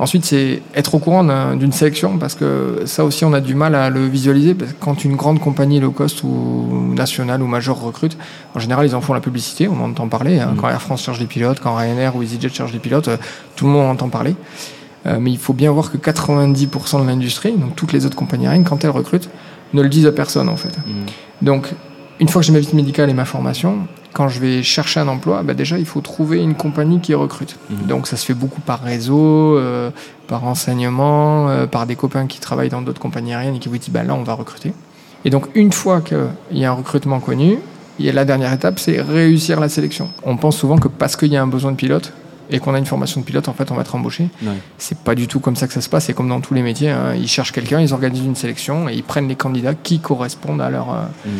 Ensuite, 0.00 0.24
c'est 0.24 0.60
être 0.74 0.94
au 0.96 0.98
courant 0.98 1.22
d'un- 1.22 1.54
d'une 1.56 1.70
sélection 1.70 2.18
parce 2.18 2.34
que 2.34 2.82
ça 2.84 3.04
aussi, 3.04 3.24
on 3.24 3.32
a 3.32 3.40
du 3.40 3.54
mal 3.54 3.74
à 3.76 3.90
le 3.90 4.04
visualiser. 4.06 4.54
Parce 4.54 4.72
que 4.72 4.76
quand 4.80 5.04
une 5.04 5.14
grande 5.14 5.38
compagnie 5.38 5.78
low 5.78 5.92
cost 5.92 6.24
ou 6.24 6.92
nationale 6.96 7.40
ou 7.42 7.46
majeure 7.46 7.80
recrute, 7.80 8.16
en 8.54 8.58
général, 8.58 8.86
ils 8.86 8.96
en 8.96 9.00
font 9.00 9.14
la 9.14 9.20
publicité, 9.20 9.68
on 9.68 9.80
en 9.80 9.90
entend 9.90 10.08
parler. 10.08 10.40
hein. 10.40 10.50
Mhm. 10.52 10.56
Quand 10.60 10.68
Air 10.68 10.82
France 10.82 11.02
cherche 11.04 11.20
des 11.20 11.26
pilotes, 11.26 11.60
quand 11.60 11.74
Ryanair 11.76 12.16
ou 12.16 12.22
EasyJet 12.22 12.48
cherche 12.48 12.72
des 12.72 12.80
pilotes, 12.80 13.06
euh, 13.08 13.16
tout 13.54 13.66
le 13.66 13.70
monde 13.72 13.86
en 13.86 13.90
entend 13.90 14.08
parler. 14.08 14.34
Euh, 15.06 15.18
mais 15.20 15.30
il 15.30 15.38
faut 15.38 15.52
bien 15.52 15.70
voir 15.70 15.92
que 15.92 15.96
90% 15.98 17.00
de 17.00 17.06
l'industrie, 17.06 17.52
donc 17.52 17.76
toutes 17.76 17.92
les 17.92 18.04
autres 18.06 18.16
compagnies 18.16 18.46
aériennes, 18.46 18.64
quand 18.64 18.82
elles 18.84 18.90
recrutent, 18.90 19.28
ne 19.74 19.82
le 19.82 19.88
disent 19.88 20.06
à 20.06 20.12
personne 20.12 20.48
en 20.48 20.56
fait. 20.56 20.76
Mhm. 20.86 20.94
Donc, 21.42 21.68
une 22.20 22.28
fois 22.28 22.40
que 22.40 22.46
j'ai 22.46 22.52
ma 22.52 22.58
visite 22.58 22.74
médicale 22.74 23.10
et 23.10 23.14
ma 23.14 23.24
formation, 23.24 23.78
quand 24.12 24.28
je 24.28 24.38
vais 24.38 24.62
chercher 24.62 25.00
un 25.00 25.08
emploi, 25.08 25.42
bah 25.42 25.54
déjà, 25.54 25.78
il 25.78 25.86
faut 25.86 26.00
trouver 26.00 26.40
une 26.40 26.54
compagnie 26.54 27.00
qui 27.00 27.14
recrute. 27.14 27.56
Mhm. 27.70 27.86
Donc, 27.88 28.06
ça 28.06 28.16
se 28.16 28.24
fait 28.24 28.34
beaucoup 28.34 28.60
par 28.60 28.80
réseau, 28.82 29.56
euh, 29.58 29.90
par 30.28 30.42
renseignement, 30.42 31.48
euh, 31.48 31.66
par 31.66 31.86
des 31.86 31.96
copains 31.96 32.26
qui 32.26 32.38
travaillent 32.40 32.68
dans 32.68 32.82
d'autres 32.82 33.00
compagnies 33.00 33.34
aériennes 33.34 33.56
et 33.56 33.58
qui 33.58 33.68
vous 33.68 33.78
disent, 33.78 33.90
bah 33.90 34.04
là, 34.04 34.14
on 34.14 34.22
va 34.22 34.34
recruter. 34.34 34.72
Et 35.24 35.30
donc, 35.30 35.46
une 35.54 35.72
fois 35.72 36.00
qu'il 36.00 36.18
y 36.52 36.64
a 36.64 36.70
un 36.70 36.74
recrutement 36.74 37.18
connu, 37.18 37.58
il 37.98 38.06
y 38.06 38.08
a 38.08 38.12
la 38.12 38.24
dernière 38.24 38.52
étape, 38.52 38.78
c'est 38.78 39.00
réussir 39.00 39.58
la 39.60 39.68
sélection. 39.68 40.08
On 40.24 40.36
pense 40.36 40.56
souvent 40.56 40.76
que 40.78 40.88
parce 40.88 41.16
qu'il 41.16 41.32
y 41.32 41.36
a 41.36 41.42
un 41.42 41.46
besoin 41.46 41.70
de 41.72 41.76
pilote 41.76 42.12
et 42.50 42.58
qu'on 42.58 42.74
a 42.74 42.78
une 42.78 42.86
formation 42.86 43.20
de 43.20 43.24
pilote, 43.26 43.48
en 43.48 43.52
fait, 43.54 43.70
on 43.72 43.74
va 43.74 43.80
être 43.82 43.94
embauché. 43.94 44.28
Ouais. 44.42 44.52
C'est 44.78 44.98
pas 44.98 45.14
du 45.14 45.26
tout 45.28 45.40
comme 45.40 45.56
ça 45.56 45.66
que 45.66 45.72
ça 45.72 45.80
se 45.80 45.88
passe. 45.88 46.04
C'est 46.04 46.12
comme 46.14 46.28
dans 46.28 46.40
tous 46.40 46.54
les 46.54 46.62
métiers. 46.62 46.90
hein. 46.90 47.14
Ils 47.16 47.26
cherchent 47.28 47.52
quelqu'un, 47.52 47.80
ils 47.80 47.92
organisent 47.94 48.26
une 48.26 48.34
sélection 48.36 48.88
et 48.88 48.94
ils 48.94 49.02
prennent 49.02 49.28
les 49.28 49.34
candidats 49.36 49.74
qui 49.74 49.98
correspondent 49.98 50.60
à 50.60 50.70
leur, 50.70 50.92
euh, 50.92 51.02
Mhm. 51.24 51.32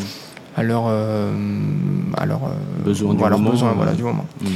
À 0.57 0.63
leur, 0.63 0.85
euh, 0.89 1.33
à 2.17 2.27
leur, 2.27 2.45
euh, 2.45 2.85
Besoin 2.85 3.13
du 3.15 3.19
voilà, 3.19 3.37
moment, 3.37 3.51
besoin, 3.51 3.71
euh. 3.71 3.75
voilà, 3.77 3.93
du 3.93 4.03
moment. 4.03 4.27
Mhm. 4.41 4.49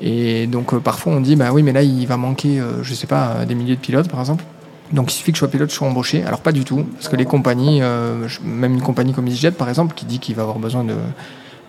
Et 0.00 0.46
donc 0.46 0.74
euh, 0.74 0.80
parfois 0.80 1.14
on 1.14 1.20
dit 1.20 1.36
bah 1.36 1.52
oui 1.52 1.62
mais 1.62 1.72
là 1.72 1.82
il 1.82 2.06
va 2.06 2.18
manquer 2.18 2.60
euh, 2.60 2.82
je 2.82 2.92
sais 2.92 3.06
pas 3.06 3.28
euh, 3.28 3.44
des 3.46 3.54
milliers 3.54 3.76
de 3.76 3.80
pilotes 3.80 4.08
par 4.08 4.20
exemple. 4.20 4.44
Donc 4.92 5.10
il 5.12 5.16
suffit 5.16 5.32
que 5.32 5.36
je 5.36 5.40
sois 5.40 5.48
pilote, 5.48 5.70
je 5.70 5.74
sois 5.74 5.88
embauché. 5.88 6.22
Alors 6.22 6.40
pas 6.40 6.52
du 6.52 6.64
tout 6.64 6.84
parce 6.94 7.08
que 7.08 7.16
les 7.16 7.24
compagnies, 7.24 7.82
euh, 7.82 8.28
même 8.44 8.74
une 8.74 8.82
compagnie 8.82 9.12
comme 9.12 9.26
EasyJet 9.26 9.52
par 9.52 9.68
exemple 9.68 9.94
qui 9.94 10.04
dit 10.04 10.18
qu'il 10.18 10.34
va 10.34 10.42
avoir 10.42 10.58
besoin 10.58 10.84
de 10.84 10.94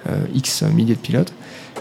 euh, 0.10 0.26
X 0.36 0.64
milliers 0.64 0.96
de 0.96 1.00
pilotes, 1.00 1.34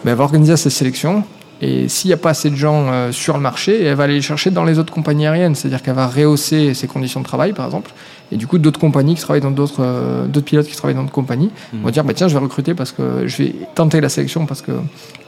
elle 0.04 0.14
va 0.14 0.24
organiser 0.24 0.56
sa 0.56 0.70
sélection. 0.70 1.24
Et 1.62 1.88
s'il 1.88 2.08
n'y 2.10 2.12
a 2.14 2.18
pas 2.18 2.30
assez 2.30 2.50
de 2.50 2.54
gens 2.56 2.86
euh, 2.88 3.12
sur 3.12 3.34
le 3.34 3.40
marché, 3.40 3.82
elle 3.84 3.94
va 3.94 4.04
aller 4.04 4.14
les 4.14 4.20
chercher 4.22 4.50
dans 4.50 4.64
les 4.64 4.78
autres 4.78 4.92
compagnies 4.92 5.26
aériennes. 5.26 5.54
C'est-à-dire 5.54 5.82
qu'elle 5.82 5.94
va 5.94 6.06
rehausser 6.06 6.74
ses 6.74 6.86
conditions 6.86 7.20
de 7.20 7.24
travail, 7.24 7.52
par 7.54 7.64
exemple. 7.64 7.92
Et 8.30 8.36
du 8.36 8.46
coup, 8.46 8.58
d'autres 8.58 8.80
compagnies 8.80 9.14
qui 9.14 9.22
travaillent 9.22 9.40
dans 9.40 9.50
d'autres, 9.50 9.80
euh, 9.80 10.26
d'autres 10.26 10.44
pilotes 10.46 10.66
qui 10.66 10.76
travaillent 10.76 10.96
dans 10.96 11.02
d'autres 11.02 11.14
compagnies 11.14 11.50
Mhm. 11.72 11.82
vont 11.82 11.90
dire 11.90 12.04
bah, 12.04 12.12
tiens, 12.12 12.28
je 12.28 12.34
vais 12.34 12.40
recruter 12.40 12.74
parce 12.74 12.92
que 12.92 13.26
je 13.26 13.36
vais 13.38 13.54
tenter 13.74 14.00
la 14.00 14.08
sélection 14.10 14.44
parce 14.46 14.60
que 14.62 14.72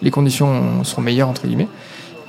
les 0.03 0.11
conditions 0.11 0.85
sont 0.85 1.01
meilleures, 1.01 1.29
entre 1.29 1.47
guillemets. 1.47 1.69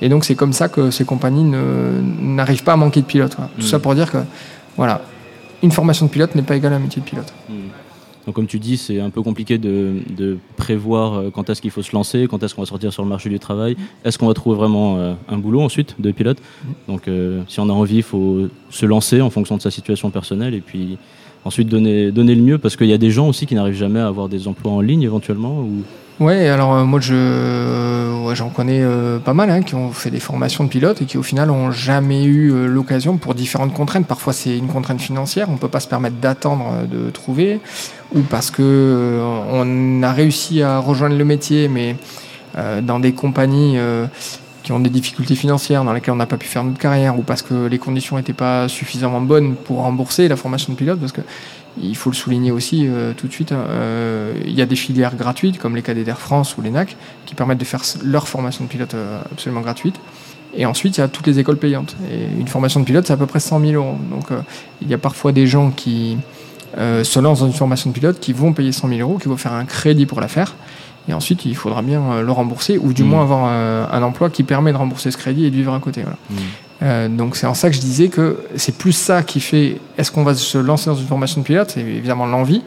Et 0.00 0.08
donc, 0.08 0.24
c'est 0.24 0.34
comme 0.34 0.54
ça 0.54 0.68
que 0.68 0.90
ces 0.90 1.04
compagnies 1.04 1.44
ne- 1.44 2.00
n'arrivent 2.22 2.62
pas 2.64 2.72
à 2.72 2.76
manquer 2.76 3.00
de 3.02 3.06
pilotes. 3.06 3.34
quoi. 3.34 3.50
Tout 3.56 3.62
Mhm. 3.64 3.68
ça 3.68 3.78
pour 3.80 3.94
dire 3.94 4.10
que, 4.10 4.18
voilà, 4.78 5.02
une 5.62 5.72
formation 5.72 6.06
de 6.06 6.10
pilote 6.10 6.34
n'est 6.34 6.42
pas 6.42 6.56
égale 6.56 6.72
à 6.72 6.76
un 6.76 6.78
métier 6.78 7.02
de 7.02 7.06
pilote. 7.06 7.30
Mhm. 7.50 7.56
Comme 8.32 8.46
tu 8.46 8.58
dis, 8.58 8.76
c'est 8.76 9.00
un 9.00 9.10
peu 9.10 9.22
compliqué 9.22 9.58
de, 9.58 9.94
de 10.16 10.38
prévoir 10.56 11.14
euh, 11.14 11.30
quand 11.30 11.50
est-ce 11.50 11.60
qu'il 11.60 11.70
faut 11.70 11.82
se 11.82 11.92
lancer, 11.94 12.26
quand 12.28 12.42
est-ce 12.42 12.54
qu'on 12.54 12.62
va 12.62 12.66
sortir 12.66 12.92
sur 12.92 13.02
le 13.02 13.08
marché 13.08 13.28
du 13.28 13.38
travail, 13.38 13.76
est-ce 14.04 14.18
qu'on 14.18 14.26
va 14.26 14.34
trouver 14.34 14.56
vraiment 14.56 14.96
euh, 14.98 15.14
un 15.28 15.38
boulot 15.38 15.60
ensuite 15.60 15.96
de 15.98 16.10
pilote? 16.10 16.38
Donc 16.88 17.08
euh, 17.08 17.42
si 17.48 17.60
on 17.60 17.68
a 17.68 17.72
envie, 17.72 17.96
il 17.96 18.02
faut 18.02 18.48
se 18.70 18.86
lancer 18.86 19.20
en 19.20 19.30
fonction 19.30 19.56
de 19.56 19.62
sa 19.62 19.70
situation 19.70 20.10
personnelle 20.10 20.54
et 20.54 20.60
puis 20.60 20.98
ensuite 21.44 21.68
donner, 21.68 22.10
donner 22.10 22.34
le 22.34 22.42
mieux 22.42 22.58
parce 22.58 22.76
qu'il 22.76 22.88
y 22.88 22.92
a 22.92 22.98
des 22.98 23.10
gens 23.10 23.28
aussi 23.28 23.46
qui 23.46 23.54
n'arrivent 23.54 23.74
jamais 23.74 24.00
à 24.00 24.06
avoir 24.06 24.28
des 24.28 24.46
emplois 24.48 24.72
en 24.72 24.80
ligne 24.80 25.02
éventuellement. 25.02 25.60
Ou... 25.60 25.82
Ouais, 26.24 26.48
alors 26.48 26.84
moi 26.84 27.00
je, 27.00 27.14
j'en 28.34 28.48
connais 28.48 28.80
euh, 28.82 29.18
pas 29.18 29.34
mal 29.34 29.50
hein, 29.50 29.62
qui 29.62 29.74
ont 29.74 29.92
fait 29.92 30.10
des 30.10 30.20
formations 30.20 30.64
de 30.64 30.68
pilote 30.68 31.02
et 31.02 31.04
qui 31.04 31.18
au 31.18 31.22
final 31.22 31.48
n'ont 31.48 31.70
jamais 31.70 32.24
eu 32.24 32.52
euh, 32.52 32.66
l'occasion 32.66 33.16
pour 33.16 33.34
différentes 33.34 33.72
contraintes. 33.72 34.06
Parfois 34.06 34.32
c'est 34.32 34.56
une 34.56 34.68
contrainte 34.68 35.00
financière, 35.00 35.48
on 35.50 35.56
peut 35.56 35.68
pas 35.68 35.80
se 35.80 35.88
permettre 35.88 36.16
d'attendre 36.16 36.66
euh, 36.72 36.86
de 36.86 37.10
trouver, 37.10 37.60
ou 38.14 38.20
parce 38.20 38.50
que 38.50 39.20
on 39.52 40.02
a 40.02 40.12
réussi 40.12 40.62
à 40.62 40.78
rejoindre 40.78 41.16
le 41.16 41.24
métier, 41.24 41.68
mais 41.68 41.96
dans 42.82 42.98
des 42.98 43.12
compagnies 43.12 43.78
qui 44.64 44.72
ont 44.72 44.80
des 44.80 44.90
difficultés 44.90 45.36
financières, 45.36 45.84
dans 45.84 45.92
lesquelles 45.92 46.14
on 46.14 46.16
n'a 46.16 46.26
pas 46.26 46.36
pu 46.36 46.48
faire 46.48 46.64
notre 46.64 46.78
carrière, 46.78 47.16
ou 47.16 47.22
parce 47.22 47.42
que 47.42 47.66
les 47.66 47.78
conditions 47.78 48.16
n'étaient 48.16 48.32
pas 48.32 48.66
suffisamment 48.66 49.20
bonnes 49.20 49.54
pour 49.54 49.78
rembourser 49.78 50.26
la 50.26 50.34
formation 50.34 50.72
de 50.72 50.78
pilote, 50.78 50.98
parce 50.98 51.12
que 51.12 51.20
il 51.80 51.96
faut 51.96 52.10
le 52.10 52.16
souligner 52.16 52.50
aussi 52.50 52.86
euh, 52.86 53.12
tout 53.16 53.28
de 53.28 53.32
suite, 53.32 53.52
euh, 53.52 54.32
il 54.44 54.52
y 54.52 54.62
a 54.62 54.66
des 54.66 54.76
filières 54.76 55.14
gratuites 55.16 55.58
comme 55.58 55.76
les 55.76 55.82
cadets 55.82 56.04
d'Air 56.04 56.18
France 56.18 56.56
ou 56.58 56.62
les 56.62 56.70
NAC 56.70 56.96
qui 57.26 57.34
permettent 57.34 57.58
de 57.58 57.64
faire 57.64 57.82
leur 58.04 58.28
formation 58.28 58.64
de 58.64 58.68
pilote 58.68 58.94
euh, 58.94 59.20
absolument 59.30 59.60
gratuite. 59.60 59.96
Et 60.56 60.66
ensuite, 60.66 60.96
il 60.96 61.00
y 61.00 61.04
a 61.04 61.08
toutes 61.08 61.28
les 61.28 61.38
écoles 61.38 61.58
payantes. 61.58 61.94
Et 62.10 62.24
une 62.40 62.48
formation 62.48 62.80
de 62.80 62.84
pilote, 62.84 63.06
c'est 63.06 63.12
à 63.12 63.16
peu 63.16 63.26
près 63.26 63.38
100 63.38 63.60
000 63.60 63.72
euros. 63.74 63.96
Donc 64.10 64.30
il 64.82 64.88
y 64.88 64.94
a 64.94 64.98
parfois 64.98 65.30
des 65.30 65.46
gens 65.46 65.70
qui 65.70 66.18
se 66.76 67.20
lancent 67.20 67.40
dans 67.40 67.46
une 67.46 67.52
formation 67.52 67.90
de 67.90 67.94
pilote 67.94 68.18
qui 68.18 68.32
vont 68.32 68.52
payer 68.52 68.72
100 68.72 68.88
000 68.88 69.00
euros, 69.00 69.18
qui 69.18 69.28
vont 69.28 69.36
faire 69.36 69.52
un 69.52 69.64
crédit 69.64 70.06
pour 70.06 70.20
la 70.20 70.26
faire. 70.26 70.56
Et 71.08 71.12
ensuite, 71.14 71.44
il 71.44 71.54
faudra 71.54 71.82
bien 71.82 72.20
le 72.20 72.32
rembourser 72.32 72.78
ou 72.78 72.92
du 72.92 73.04
Mhm. 73.04 73.08
moins 73.08 73.22
avoir 73.22 73.44
un, 73.44 74.02
emploi 74.02 74.28
qui 74.28 74.42
permet 74.42 74.72
de 74.72 74.76
rembourser 74.76 75.12
ce 75.12 75.16
crédit 75.16 75.46
et 75.46 75.50
de 75.50 75.54
vivre 75.54 75.72
à 75.72 75.78
côté. 75.78 76.02
Voilà. 76.02 76.18
Mhm. 76.30 76.38
Euh, 76.82 77.08
donc 77.08 77.36
c'est 77.36 77.46
en 77.46 77.54
ça 77.54 77.68
que 77.68 77.76
je 77.76 77.80
disais 77.80 78.08
que 78.08 78.38
c'est 78.56 78.76
plus 78.76 78.92
ça 78.92 79.22
qui 79.22 79.40
fait 79.40 79.80
est-ce 79.98 80.10
qu'on 80.10 80.24
va 80.24 80.34
se 80.34 80.58
lancer 80.58 80.88
dans 80.88 80.96
une 80.96 81.06
formation 81.06 81.40
de 81.40 81.46
pilote? 81.46 81.70
C'est 81.70 81.80
évidemment 81.80 82.26
l'envie. 82.26 82.62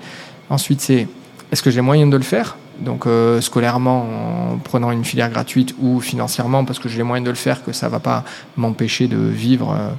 Ensuite, 0.49 0.81
c'est 0.81 1.07
est-ce 1.51 1.63
que 1.63 1.71
j'ai 1.71 1.77
les 1.77 1.81
moyens 1.81 2.11
de 2.11 2.17
le 2.17 2.23
faire? 2.23 2.57
Donc 2.79 3.05
euh, 3.05 3.39
scolairement 3.41 4.53
en 4.53 4.57
prenant 4.57 4.91
une 4.91 5.05
filière 5.05 5.29
gratuite 5.29 5.75
ou 5.79 5.99
financièrement 5.99 6.65
parce 6.65 6.79
que 6.79 6.89
j'ai 6.89 6.97
les 6.97 7.03
moyens 7.03 7.25
de 7.25 7.29
le 7.29 7.35
faire, 7.37 7.63
que 7.63 7.71
ça 7.71 7.89
va 7.89 7.99
pas 7.99 8.23
m'empêcher 8.57 9.07
de 9.07 9.17
vivre, 9.17 9.71
euh, 9.71 9.89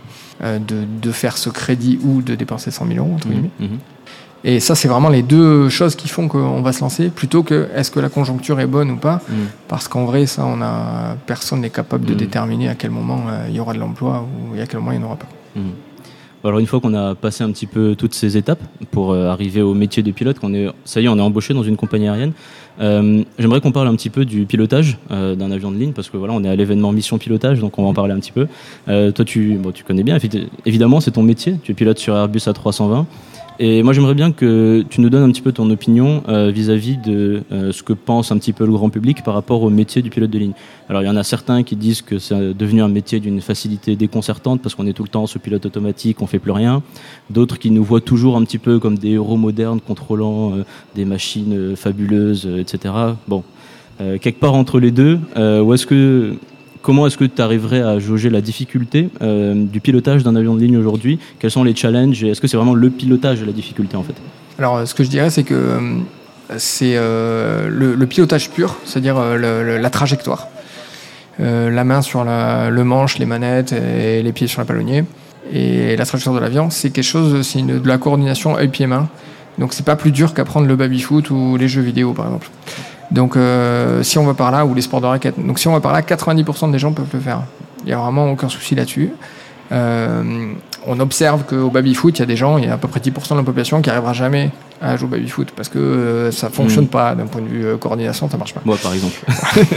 euh, 0.42 0.58
de, 0.58 0.84
de 1.00 1.12
faire 1.12 1.38
ce 1.38 1.50
crédit 1.50 1.98
ou 2.02 2.22
de 2.22 2.34
dépenser 2.34 2.70
100 2.70 2.86
000 2.86 2.98
euros 2.98 3.14
entre 3.14 3.28
guillemets. 3.28 3.50
Mhm. 3.60 3.78
Et 4.46 4.60
ça, 4.60 4.74
c'est 4.74 4.88
vraiment 4.88 5.08
les 5.08 5.22
deux 5.22 5.70
choses 5.70 5.94
qui 5.96 6.06
font 6.08 6.28
qu'on 6.28 6.60
va 6.60 6.72
se 6.74 6.80
lancer, 6.82 7.08
plutôt 7.08 7.42
que 7.42 7.66
est-ce 7.74 7.90
que 7.90 7.98
la 7.98 8.10
conjoncture 8.10 8.60
est 8.60 8.66
bonne 8.66 8.90
ou 8.90 8.96
pas. 8.96 9.22
Mhm. 9.28 9.36
Parce 9.68 9.88
qu'en 9.88 10.04
vrai, 10.04 10.26
ça, 10.26 10.44
on 10.44 10.60
a 10.60 11.16
personne 11.26 11.60
n'est 11.62 11.70
capable 11.70 12.04
de 12.04 12.12
Mhm. 12.12 12.18
déterminer 12.18 12.68
à 12.68 12.74
quel 12.74 12.90
moment 12.90 13.22
euh, 13.30 13.46
il 13.48 13.56
y 13.56 13.60
aura 13.60 13.72
de 13.72 13.78
l'emploi 13.78 14.26
ou 14.52 14.60
à 14.60 14.66
quel 14.66 14.80
moment 14.80 14.92
il 14.92 14.98
n'y 14.98 15.04
en 15.04 15.06
aura 15.06 15.16
pas. 15.16 15.28
Mhm. 15.56 15.62
Alors 16.46 16.58
une 16.58 16.66
fois 16.66 16.78
qu'on 16.78 16.92
a 16.92 17.14
passé 17.14 17.42
un 17.42 17.50
petit 17.52 17.64
peu 17.66 17.94
toutes 17.96 18.12
ces 18.12 18.36
étapes 18.36 18.60
pour 18.90 19.12
euh, 19.12 19.28
arriver 19.30 19.62
au 19.62 19.72
métier 19.72 20.02
de 20.02 20.10
pilote, 20.10 20.38
qu'on 20.38 20.52
est, 20.52 20.66
ça 20.84 21.00
y 21.00 21.06
est, 21.06 21.08
on 21.08 21.16
est 21.16 21.22
embauché 21.22 21.54
dans 21.54 21.62
une 21.62 21.78
compagnie 21.78 22.06
aérienne. 22.06 22.32
euh, 22.82 23.22
J'aimerais 23.38 23.62
qu'on 23.62 23.72
parle 23.72 23.88
un 23.88 23.94
petit 23.96 24.10
peu 24.10 24.26
du 24.26 24.44
pilotage 24.44 24.98
euh, 25.10 25.34
d'un 25.36 25.50
avion 25.52 25.70
de 25.72 25.78
ligne 25.78 25.92
parce 25.92 26.10
que 26.10 26.18
voilà, 26.18 26.34
on 26.34 26.44
est 26.44 26.50
à 26.50 26.54
l'événement 26.54 26.92
mission 26.92 27.16
pilotage, 27.16 27.60
donc 27.60 27.78
on 27.78 27.82
va 27.84 27.88
en 27.88 27.94
parler 27.94 28.12
un 28.12 28.18
petit 28.18 28.30
peu. 28.32 28.46
Euh, 28.88 29.10
toi, 29.10 29.24
tu, 29.24 29.54
bon, 29.54 29.72
tu 29.72 29.84
connais 29.84 30.02
bien, 30.02 30.18
évi- 30.18 30.48
évidemment, 30.66 31.00
c'est 31.00 31.12
ton 31.12 31.22
métier. 31.22 31.56
Tu 31.62 31.72
es 31.72 31.74
pilote 31.74 31.98
sur 31.98 32.14
Airbus 32.14 32.40
A320. 32.40 33.06
Et 33.60 33.84
moi, 33.84 33.92
j'aimerais 33.92 34.14
bien 34.14 34.32
que 34.32 34.84
tu 34.90 35.00
nous 35.00 35.10
donnes 35.10 35.22
un 35.22 35.30
petit 35.30 35.40
peu 35.40 35.52
ton 35.52 35.70
opinion 35.70 36.24
euh, 36.28 36.50
vis-à-vis 36.50 36.96
de 36.96 37.44
euh, 37.52 37.70
ce 37.70 37.84
que 37.84 37.92
pense 37.92 38.32
un 38.32 38.38
petit 38.38 38.52
peu 38.52 38.66
le 38.66 38.72
grand 38.72 38.90
public 38.90 39.22
par 39.22 39.34
rapport 39.34 39.62
au 39.62 39.70
métier 39.70 40.02
du 40.02 40.10
pilote 40.10 40.30
de 40.30 40.38
ligne. 40.40 40.52
Alors, 40.88 41.02
il 41.02 41.06
y 41.06 41.08
en 41.08 41.14
a 41.14 41.22
certains 41.22 41.62
qui 41.62 41.76
disent 41.76 42.02
que 42.02 42.18
c'est 42.18 42.52
devenu 42.52 42.82
un 42.82 42.88
métier 42.88 43.20
d'une 43.20 43.40
facilité 43.40 43.94
déconcertante 43.94 44.60
parce 44.60 44.74
qu'on 44.74 44.88
est 44.88 44.92
tout 44.92 45.04
le 45.04 45.08
temps 45.08 45.28
sous 45.28 45.38
pilote 45.38 45.64
automatique, 45.66 46.20
on 46.20 46.26
fait 46.26 46.40
plus 46.40 46.50
rien. 46.50 46.82
D'autres 47.30 47.60
qui 47.60 47.70
nous 47.70 47.84
voient 47.84 48.00
toujours 48.00 48.36
un 48.36 48.42
petit 48.44 48.58
peu 48.58 48.80
comme 48.80 48.98
des 48.98 49.10
héros 49.10 49.36
modernes 49.36 49.80
contrôlant 49.80 50.56
euh, 50.56 50.64
des 50.96 51.04
machines 51.04 51.76
fabuleuses, 51.76 52.48
etc. 52.58 52.92
Bon, 53.28 53.44
quelque 53.98 54.40
part 54.40 54.54
entre 54.54 54.80
les 54.80 54.90
deux, 54.90 55.20
où 55.36 55.72
est-ce 55.72 55.86
que 55.86 56.34
Comment 56.84 57.06
est-ce 57.06 57.16
que 57.16 57.24
tu 57.24 57.40
arriverais 57.40 57.80
à 57.80 57.98
jauger 57.98 58.28
la 58.28 58.42
difficulté 58.42 59.08
euh, 59.22 59.54
du 59.54 59.80
pilotage 59.80 60.22
d'un 60.22 60.36
avion 60.36 60.54
de 60.54 60.60
ligne 60.60 60.76
aujourd'hui? 60.76 61.18
Quels 61.38 61.50
sont 61.50 61.64
les 61.64 61.74
challenges 61.74 62.22
est-ce 62.22 62.42
que 62.42 62.46
c'est 62.46 62.58
vraiment 62.58 62.74
le 62.74 62.90
pilotage 62.90 63.42
la 63.42 63.52
difficulté 63.52 63.96
en 63.96 64.02
fait? 64.02 64.12
Alors, 64.58 64.86
ce 64.86 64.92
que 64.92 65.02
je 65.02 65.08
dirais, 65.08 65.30
c'est 65.30 65.44
que 65.44 65.54
euh, 65.54 65.80
c'est 66.58 66.92
euh, 66.96 67.68
le, 67.70 68.06
pilotage 68.06 68.50
pur, 68.50 68.76
c'est-à-dire 68.84 69.16
la 69.18 69.90
trajectoire. 69.90 70.48
La 71.38 71.84
main 71.84 72.02
sur 72.02 72.22
le 72.22 72.82
manche, 72.82 73.18
les 73.18 73.24
manettes 73.24 73.72
et 73.72 74.22
les 74.22 74.32
pieds 74.32 74.46
sur 74.46 74.60
la 74.60 74.66
palonnier. 74.66 75.04
Et 75.54 75.96
la 75.96 76.04
trajectoire 76.04 76.36
de 76.36 76.40
l'avion, 76.40 76.68
c'est 76.68 76.90
quelque 76.90 77.02
chose, 77.02 77.46
c'est 77.46 77.62
de 77.62 77.88
la 77.88 77.96
coordination 77.96 78.58
œil-pied-main. 78.58 79.08
Donc, 79.58 79.72
c'est 79.72 79.86
pas 79.86 79.96
plus 79.96 80.12
dur 80.12 80.34
qu'apprendre 80.34 80.66
le 80.66 80.76
baby-foot 80.76 81.30
ou 81.30 81.56
les 81.56 81.66
jeux 81.66 81.80
vidéo, 81.80 82.12
par 82.12 82.26
exemple. 82.26 82.50
Donc, 83.10 83.36
euh, 83.36 84.02
si 84.02 84.18
on 84.18 84.24
va 84.24 84.34
par 84.34 84.50
là, 84.50 84.64
ou 84.64 84.74
les 84.74 84.82
sports 84.82 85.00
de 85.00 85.06
raquette. 85.06 85.34
Donc, 85.44 85.58
si 85.58 85.68
on 85.68 85.72
va 85.72 85.80
par 85.80 85.92
là, 85.92 86.02
90% 86.02 86.70
des 86.70 86.78
gens 86.78 86.92
peuvent 86.92 87.06
le 87.12 87.20
faire. 87.20 87.42
Il 87.80 87.86
n'y 87.86 87.92
a 87.92 87.98
vraiment 87.98 88.30
aucun 88.30 88.48
souci 88.48 88.74
là-dessus. 88.74 89.10
Euh, 89.72 90.52
on 90.86 91.00
observe 91.00 91.44
qu'au 91.44 91.70
baby-foot, 91.70 92.18
il 92.18 92.20
y 92.20 92.22
a 92.22 92.26
des 92.26 92.36
gens, 92.36 92.58
il 92.58 92.64
y 92.64 92.68
a 92.68 92.74
à 92.74 92.76
peu 92.76 92.88
près 92.88 93.00
10% 93.00 93.30
de 93.30 93.38
la 93.38 93.42
population 93.42 93.80
qui 93.80 93.88
n'arrivera 93.88 94.12
jamais 94.12 94.50
à 94.82 94.96
jouer 94.96 95.06
au 95.06 95.10
baby-foot 95.10 95.52
parce 95.56 95.70
que 95.70 95.78
euh, 95.78 96.30
ça 96.30 96.50
fonctionne 96.50 96.84
Mm. 96.84 96.88
pas 96.88 97.14
d'un 97.14 97.26
point 97.26 97.40
de 97.40 97.46
vue 97.46 97.64
euh, 97.64 97.76
coordination, 97.78 98.28
ça 98.28 98.36
marche 98.36 98.52
pas. 98.52 98.60
Moi 98.64 98.76
par 98.82 98.92
exemple. 98.92 99.14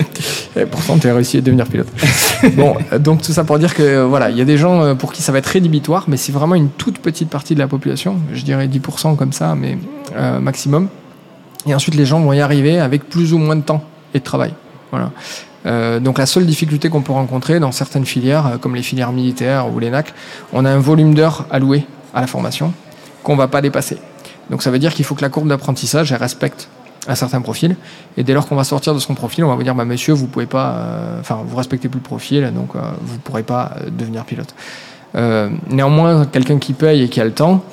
Et 0.57 0.65
pourtant, 0.65 0.97
tu 0.97 1.07
as 1.07 1.15
réussi 1.15 1.37
à 1.37 1.41
devenir 1.41 1.65
pilote. 1.67 1.87
bon, 2.57 2.75
donc 2.99 3.21
tout 3.21 3.31
ça 3.31 3.45
pour 3.45 3.57
dire 3.57 3.73
que 3.73 4.03
voilà, 4.03 4.29
il 4.29 4.37
y 4.37 4.41
a 4.41 4.45
des 4.45 4.57
gens 4.57 4.95
pour 4.95 5.13
qui 5.13 5.21
ça 5.21 5.31
va 5.31 5.37
être 5.37 5.47
rédhibitoire, 5.47 6.05
mais 6.07 6.17
c'est 6.17 6.33
vraiment 6.33 6.55
une 6.55 6.69
toute 6.69 6.99
petite 6.99 7.29
partie 7.29 7.53
de 7.53 7.59
la 7.59 7.67
population, 7.67 8.17
je 8.33 8.43
dirais 8.43 8.67
10% 8.67 9.15
comme 9.15 9.31
ça, 9.31 9.55
mais 9.55 9.77
maximum. 10.41 10.89
Et 11.67 11.75
ensuite, 11.75 11.95
les 11.95 12.05
gens 12.05 12.19
vont 12.19 12.33
y 12.33 12.41
arriver 12.41 12.79
avec 12.79 13.09
plus 13.09 13.33
ou 13.33 13.37
moins 13.37 13.55
de 13.55 13.61
temps 13.61 13.83
et 14.13 14.19
de 14.19 14.23
travail. 14.23 14.53
Voilà. 14.91 15.11
Euh, 15.65 15.99
donc 15.99 16.17
la 16.17 16.25
seule 16.25 16.45
difficulté 16.45 16.89
qu'on 16.89 17.01
peut 17.01 17.11
rencontrer 17.11 17.59
dans 17.59 17.71
certaines 17.71 18.05
filières, 18.05 18.47
euh, 18.47 18.57
comme 18.57 18.75
les 18.75 18.83
filières 18.83 19.11
militaires 19.11 19.71
ou 19.73 19.79
les 19.79 19.89
NAC, 19.89 20.13
on 20.53 20.63
a 20.63 20.71
un 20.71 20.79
volume 20.79 21.13
d'heures 21.13 21.45
alloué 21.51 21.85
à 22.13 22.21
la 22.21 22.27
formation 22.27 22.73
qu'on 23.23 23.35
va 23.35 23.49
pas 23.49 23.61
dépasser. 23.61 23.97
Donc 24.49 24.63
ça 24.63 24.71
veut 24.71 24.79
dire 24.79 24.93
qu'il 24.93 25.03
faut 25.03 25.15
que 25.15 25.21
la 25.21 25.29
courbe 25.29 25.49
d'apprentissage 25.49 26.13
respecte 26.13 26.69
un 27.07 27.15
certain 27.15 27.41
profil. 27.41 27.75
Et 28.17 28.23
dès 28.23 28.33
lors 28.33 28.47
qu'on 28.47 28.55
va 28.55 28.63
sortir 28.63 28.93
de 28.93 28.99
son 28.99 29.15
profil, 29.15 29.43
on 29.43 29.49
va 29.49 29.55
vous 29.55 29.63
dire, 29.63 29.75
bah, 29.75 29.85
monsieur, 29.85 30.13
vous 30.13 30.27
pouvez 30.27 30.45
pas, 30.45 30.71
euh, 30.71 31.19
enfin, 31.19 31.39
vous 31.45 31.55
respectez 31.55 31.89
plus 31.89 31.99
le 31.99 32.03
profil, 32.03 32.51
donc 32.53 32.75
euh, 32.75 32.79
vous 33.01 33.17
pourrez 33.19 33.43
pas 33.43 33.71
euh, 33.77 33.89
devenir 33.89 34.25
pilote. 34.25 34.53
Euh, 35.15 35.49
néanmoins, 35.69 36.25
quelqu'un 36.25 36.57
qui 36.59 36.73
paye 36.73 37.03
et 37.03 37.09
qui 37.09 37.21
a 37.21 37.25
le 37.25 37.31
temps, 37.31 37.63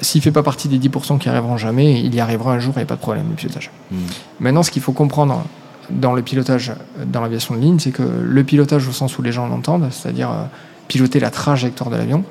s'il 0.00 0.22
fait 0.22 0.32
pas 0.32 0.42
partie 0.42 0.68
des 0.68 0.78
10% 0.78 1.18
qui 1.18 1.28
arriveront 1.28 1.56
jamais, 1.56 2.00
il 2.00 2.14
y 2.14 2.20
arrivera 2.20 2.52
un 2.52 2.58
jour, 2.58 2.74
il 2.76 2.78
n'y 2.78 2.84
a 2.84 2.86
pas 2.86 2.96
de 2.96 3.00
problème, 3.00 3.26
le 3.30 3.34
pilotage. 3.34 3.70
Mm. 3.90 3.96
Maintenant, 4.40 4.62
ce 4.62 4.70
qu'il 4.70 4.82
faut 4.82 4.92
comprendre 4.92 5.44
dans 5.90 6.12
le 6.12 6.22
pilotage, 6.22 6.72
dans 7.06 7.20
l'aviation 7.20 7.54
de 7.54 7.60
ligne, 7.60 7.78
c'est 7.78 7.92
que 7.92 8.02
le 8.02 8.44
pilotage 8.44 8.88
au 8.88 8.92
sens 8.92 9.18
où 9.18 9.22
les 9.22 9.32
gens 9.32 9.46
l'entendent, 9.46 9.88
c'est-à-dire 9.90 10.30
euh, 10.30 10.44
piloter 10.88 11.20
la 11.20 11.30
trajectoire 11.30 11.90
de 11.90 11.96
l'avion, 11.96 12.24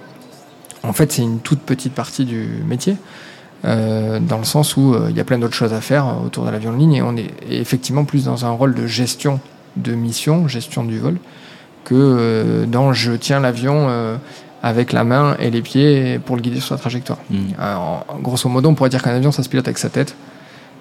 en 0.84 0.93
fait, 0.93 1.12
c'est 1.12 1.22
une 1.22 1.39
toute 1.39 1.62
petite 1.62 1.93
partie 1.93 2.25
du 2.25 2.48
métier, 2.67 2.98
euh, 3.65 4.19
dans 4.19 4.38
le 4.38 4.43
sens 4.43 4.77
où 4.77 4.93
euh, 4.93 5.07
il 5.10 5.17
y 5.17 5.19
a 5.19 5.24
plein 5.24 5.39
d'autres 5.39 5.55
choses 5.55 5.74
à 5.74 5.81
faire 5.81 6.07
euh, 6.07 6.25
autour 6.25 6.45
de 6.45 6.51
l'avion 6.51 6.72
de 6.72 6.77
ligne, 6.77 6.93
et 6.93 7.01
on 7.01 7.15
est 7.15 7.31
effectivement 7.50 8.05
plus 8.05 8.25
dans 8.25 8.45
un 8.45 8.51
rôle 8.51 8.75
de 8.75 8.86
gestion 8.86 9.39
de 9.75 9.93
mission, 9.93 10.48
gestion 10.48 10.84
du 10.84 11.00
vol, 11.00 11.17
que 11.84 12.65
dans 12.67 12.93
je 12.93 13.12
tiens 13.12 13.39
l'avion 13.39 14.17
avec 14.65 14.93
la 14.93 15.03
main 15.03 15.38
et 15.39 15.51
les 15.51 15.62
pieds 15.62 16.17
pour 16.17 16.36
le 16.36 16.41
guider 16.41 16.60
sur 16.60 16.69
sa 16.69 16.77
trajectoire. 16.77 17.19
Mm. 17.29 17.36
Euh, 17.60 17.75
grosso 18.19 18.50
modo, 18.50 18.67
on 18.67 18.74
pourrait 18.74 18.89
dire 18.89 19.03
qu'un 19.03 19.13
avion, 19.13 19.31
ça 19.31 19.43
se 19.43 19.48
pilote 19.48 19.67
avec 19.67 19.77
sa 19.77 19.89
tête, 19.89 20.15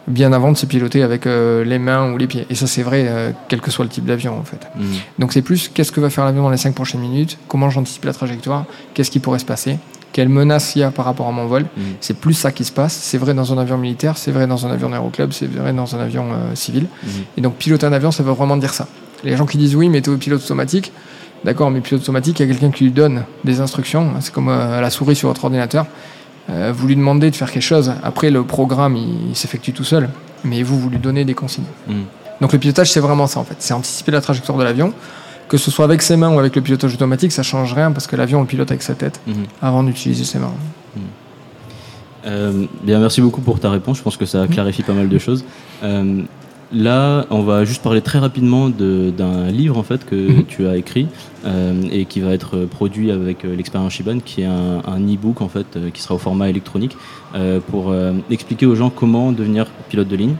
bien 0.08 0.32
avant 0.32 0.50
de 0.50 0.56
se 0.56 0.64
piloter 0.64 1.02
avec 1.02 1.26
euh, 1.26 1.64
les 1.64 1.78
mains 1.78 2.10
ou 2.10 2.16
les 2.16 2.26
pieds. 2.26 2.46
Et 2.48 2.54
ça, 2.54 2.66
c'est 2.66 2.82
vrai, 2.82 3.04
euh, 3.06 3.30
quel 3.48 3.60
que 3.60 3.70
soit 3.70 3.84
le 3.84 3.90
type 3.90 4.06
d'avion, 4.06 4.38
en 4.38 4.42
fait. 4.42 4.66
Mm. 4.74 4.84
Donc 5.18 5.34
c'est 5.34 5.42
plus 5.42 5.68
qu'est-ce 5.68 5.92
que 5.92 6.00
va 6.00 6.08
faire 6.08 6.24
l'avion 6.24 6.42
dans 6.42 6.50
les 6.50 6.56
5 6.56 6.74
prochaines 6.74 7.02
minutes, 7.02 7.36
comment 7.46 7.68
j'anticipe 7.68 8.06
la 8.06 8.14
trajectoire, 8.14 8.64
qu'est-ce 8.94 9.10
qui 9.10 9.20
pourrait 9.20 9.38
se 9.38 9.44
passer, 9.44 9.76
quelle 10.14 10.30
menace 10.30 10.76
il 10.76 10.78
y 10.78 10.82
a 10.82 10.90
par 10.90 11.04
rapport 11.04 11.28
à 11.28 11.32
mon 11.32 11.46
vol? 11.46 11.64
Mm. 11.64 11.82
C'est 12.00 12.16
plus 12.16 12.32
ça 12.32 12.52
qui 12.52 12.64
se 12.64 12.72
passe. 12.72 12.94
C'est 12.94 13.18
vrai 13.18 13.34
dans 13.34 13.52
un 13.52 13.58
avion 13.58 13.76
militaire, 13.76 14.16
c'est 14.16 14.30
vrai 14.30 14.46
dans 14.46 14.64
un 14.64 14.70
avion 14.70 14.88
d'aéroclub, 14.88 15.32
c'est 15.32 15.46
vrai 15.46 15.74
dans 15.74 15.94
un 15.94 16.00
avion 16.00 16.24
euh, 16.32 16.54
civil. 16.54 16.86
Et 17.36 17.42
donc 17.42 17.56
piloter 17.56 17.84
un 17.84 17.92
avion, 17.92 18.10
ça 18.12 18.22
veut 18.22 18.32
vraiment 18.32 18.56
dire 18.56 18.72
ça. 18.72 18.88
Les 19.24 19.36
gens 19.36 19.44
qui 19.44 19.58
disent 19.58 19.76
oui, 19.76 19.90
mais 19.90 20.00
t'es 20.00 20.08
au 20.08 20.16
pilote 20.16 20.42
automatique. 20.42 20.90
D'accord, 21.44 21.70
mais 21.70 21.80
pilote 21.80 22.02
automatique, 22.02 22.40
il 22.40 22.46
y 22.46 22.50
a 22.50 22.52
quelqu'un 22.52 22.70
qui 22.70 22.84
lui 22.84 22.90
donne 22.90 23.24
des 23.44 23.60
instructions. 23.60 24.10
C'est 24.20 24.32
comme 24.32 24.48
euh, 24.48 24.80
la 24.80 24.90
souris 24.90 25.14
sur 25.16 25.28
votre 25.28 25.44
ordinateur. 25.44 25.86
Euh, 26.50 26.72
vous 26.74 26.86
lui 26.86 26.96
demandez 26.96 27.30
de 27.30 27.36
faire 27.36 27.50
quelque 27.50 27.62
chose. 27.62 27.92
Après, 28.02 28.30
le 28.30 28.44
programme, 28.44 28.96
il, 28.96 29.30
il 29.30 29.36
s'effectue 29.36 29.72
tout 29.72 29.84
seul. 29.84 30.08
Mais 30.42 30.62
vous, 30.62 30.78
vous 30.78 30.90
lui 30.90 30.98
donnez 30.98 31.24
des 31.24 31.34
consignes. 31.34 31.64
Mm. 31.86 31.92
Donc 32.40 32.52
le 32.52 32.58
pilotage, 32.58 32.90
c'est 32.90 33.00
vraiment 33.00 33.26
ça 33.26 33.40
en 33.40 33.44
fait. 33.44 33.56
C'est 33.60 33.72
anticiper 33.74 34.12
la 34.12 34.20
trajectoire 34.20 34.58
de 34.58 34.64
l'avion. 34.64 34.92
Que 35.48 35.56
ce 35.58 35.70
soit 35.70 35.84
avec 35.84 36.00
ses 36.02 36.16
mains 36.16 36.30
ou 36.34 36.38
avec 36.38 36.56
le 36.56 36.62
pilotage 36.62 36.94
automatique, 36.94 37.30
ça 37.32 37.42
change 37.42 37.74
rien 37.74 37.92
parce 37.92 38.06
que 38.06 38.16
l'avion, 38.16 38.38
on 38.38 38.42
le 38.42 38.46
pilote 38.46 38.70
avec 38.70 38.82
sa 38.82 38.94
tête 38.94 39.20
Mhm. 39.26 39.44
avant 39.62 39.82
d'utiliser 39.82 40.24
ses 40.24 40.38
mains. 40.38 40.52
Euh, 42.26 42.64
bien, 42.82 42.98
merci 43.00 43.20
beaucoup 43.20 43.42
pour 43.42 43.60
ta 43.60 43.70
réponse. 43.70 43.98
Je 43.98 44.02
pense 44.02 44.16
que 44.16 44.24
ça 44.24 44.46
clarifie 44.46 44.82
pas 44.82 44.94
mal 44.94 45.08
de 45.10 45.18
choses. 45.18 45.44
Là, 46.74 47.26
on 47.30 47.42
va 47.42 47.64
juste 47.64 47.82
parler 47.82 48.00
très 48.00 48.18
rapidement 48.18 48.68
de- 48.68 49.10
d'un 49.16 49.46
livre 49.50 49.78
en 49.78 49.84
fait 49.84 50.04
que 50.04 50.16
Mhm. 50.16 50.44
tu 50.46 50.66
as 50.66 50.76
écrit 50.76 51.06
euh, 51.46 51.72
et 51.92 52.04
qui 52.04 52.18
va 52.20 52.32
être 52.32 52.64
produit 52.66 53.12
avec 53.12 53.44
euh, 53.44 53.54
l'expérience 53.54 53.92
Shiban, 53.92 54.18
qui 54.24 54.42
est 54.42 54.46
un, 54.46 54.82
un 54.84 55.00
e-book 55.14 55.40
en 55.40 55.48
fait 55.48 55.66
euh, 55.76 55.90
qui 55.90 56.02
sera 56.02 56.14
au 56.16 56.18
format 56.18 56.48
électronique 56.48 56.96
euh, 57.36 57.60
pour 57.70 57.90
euh, 57.90 58.12
expliquer 58.30 58.66
aux 58.66 58.74
gens 58.74 58.90
comment 58.90 59.30
devenir 59.30 59.66
pilote 59.88 60.08
de 60.08 60.16
ligne. 60.16 60.34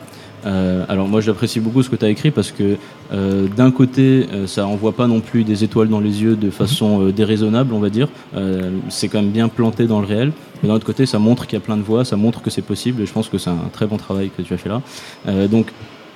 Euh, 0.46 0.84
alors 0.88 1.06
moi 1.08 1.20
j'apprécie 1.22 1.58
beaucoup 1.60 1.82
ce 1.82 1.88
que 1.88 1.96
tu 1.96 2.04
as 2.04 2.10
écrit 2.10 2.30
parce 2.30 2.50
que 2.50 2.76
euh, 3.12 3.46
d'un 3.56 3.70
côté 3.70 4.26
euh, 4.32 4.46
ça 4.46 4.66
envoie 4.66 4.92
pas 4.92 5.06
non 5.06 5.20
plus 5.20 5.42
des 5.44 5.64
étoiles 5.64 5.88
dans 5.88 6.00
les 6.00 6.22
yeux 6.22 6.36
de 6.36 6.50
façon 6.50 7.00
euh, 7.00 7.12
déraisonnable 7.12 7.72
on 7.72 7.78
va 7.78 7.88
dire 7.88 8.08
Euh, 8.36 8.70
c'est 8.90 9.08
quand 9.08 9.22
même 9.22 9.30
bien 9.30 9.48
planté 9.48 9.86
dans 9.86 10.00
le 10.00 10.06
réel 10.06 10.32
mais 10.62 10.68
d'un 10.68 10.74
autre 10.74 10.84
côté 10.84 11.06
ça 11.06 11.18
montre 11.18 11.46
qu'il 11.46 11.58
y 11.58 11.62
a 11.62 11.64
plein 11.64 11.78
de 11.78 11.82
voies 11.82 12.04
ça 12.04 12.16
montre 12.16 12.42
que 12.42 12.50
c'est 12.50 12.60
possible 12.60 13.00
et 13.00 13.06
je 13.06 13.12
pense 13.14 13.28
que 13.30 13.38
c'est 13.38 13.48
un 13.48 13.70
très 13.72 13.86
bon 13.86 13.96
travail 13.96 14.30
que 14.36 14.42
tu 14.42 14.52
as 14.52 14.58
fait 14.58 14.68
là 14.68 14.82
Euh, 15.28 15.48
donc 15.48 15.66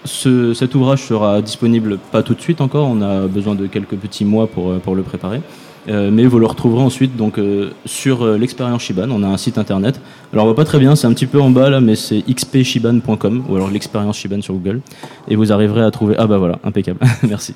ce, 0.05 0.55
cet 0.55 0.75
ouvrage 0.75 1.03
sera 1.03 1.43
disponible 1.43 1.99
pas 2.13 2.23
tout 2.23 2.35
de 2.35 2.41
suite 2.41 2.61
encore 2.61 2.89
on 2.89 3.03
a 3.03 3.27
besoin 3.27 3.55
de 3.55 3.67
quelques 3.67 3.97
petits 3.97 4.25
mois 4.25 4.47
pour, 4.47 4.71
euh, 4.71 4.79
pour 4.79 4.95
le 4.95 5.03
préparer 5.03 5.41
Euh, 5.89 6.11
mais 6.13 6.27
vous 6.27 6.39
le 6.39 6.47
retrouverez 6.47 6.83
ensuite 6.83 7.17
donc 7.17 7.39
euh, 7.39 7.71
sur 7.87 8.23
euh, 8.23 8.37
l'expérience 8.37 8.83
Shiban. 8.83 9.09
On 9.11 9.23
a 9.23 9.27
un 9.27 9.37
site 9.37 9.57
internet. 9.57 10.01
Alors 10.33 10.45
on 10.45 10.49
voit 10.49 10.57
pas 10.57 10.65
très 10.65 10.79
bien, 10.79 10.95
c'est 10.97 11.07
un 11.07 11.13
petit 11.15 11.27
peu 11.27 11.41
en 11.41 11.51
bas 11.51 11.71
là, 11.71 11.81
mais 11.81 11.97
c'est 11.97 12.23
xpshiban.com 12.23 13.45
ou 13.49 13.57
alors 13.57 13.71
l'expérience 13.71 14.19
Shiban 14.19 14.43
sur 14.43 14.55
Google. 14.55 14.83
Et 15.29 15.37
vous 15.37 15.53
arriverez 15.53 15.83
à 15.83 15.91
trouver. 15.91 16.15
Ah 16.19 16.27
bah 16.27 16.39
voilà, 16.39 16.59
impeccable. 16.65 17.01
Merci. 17.29 17.55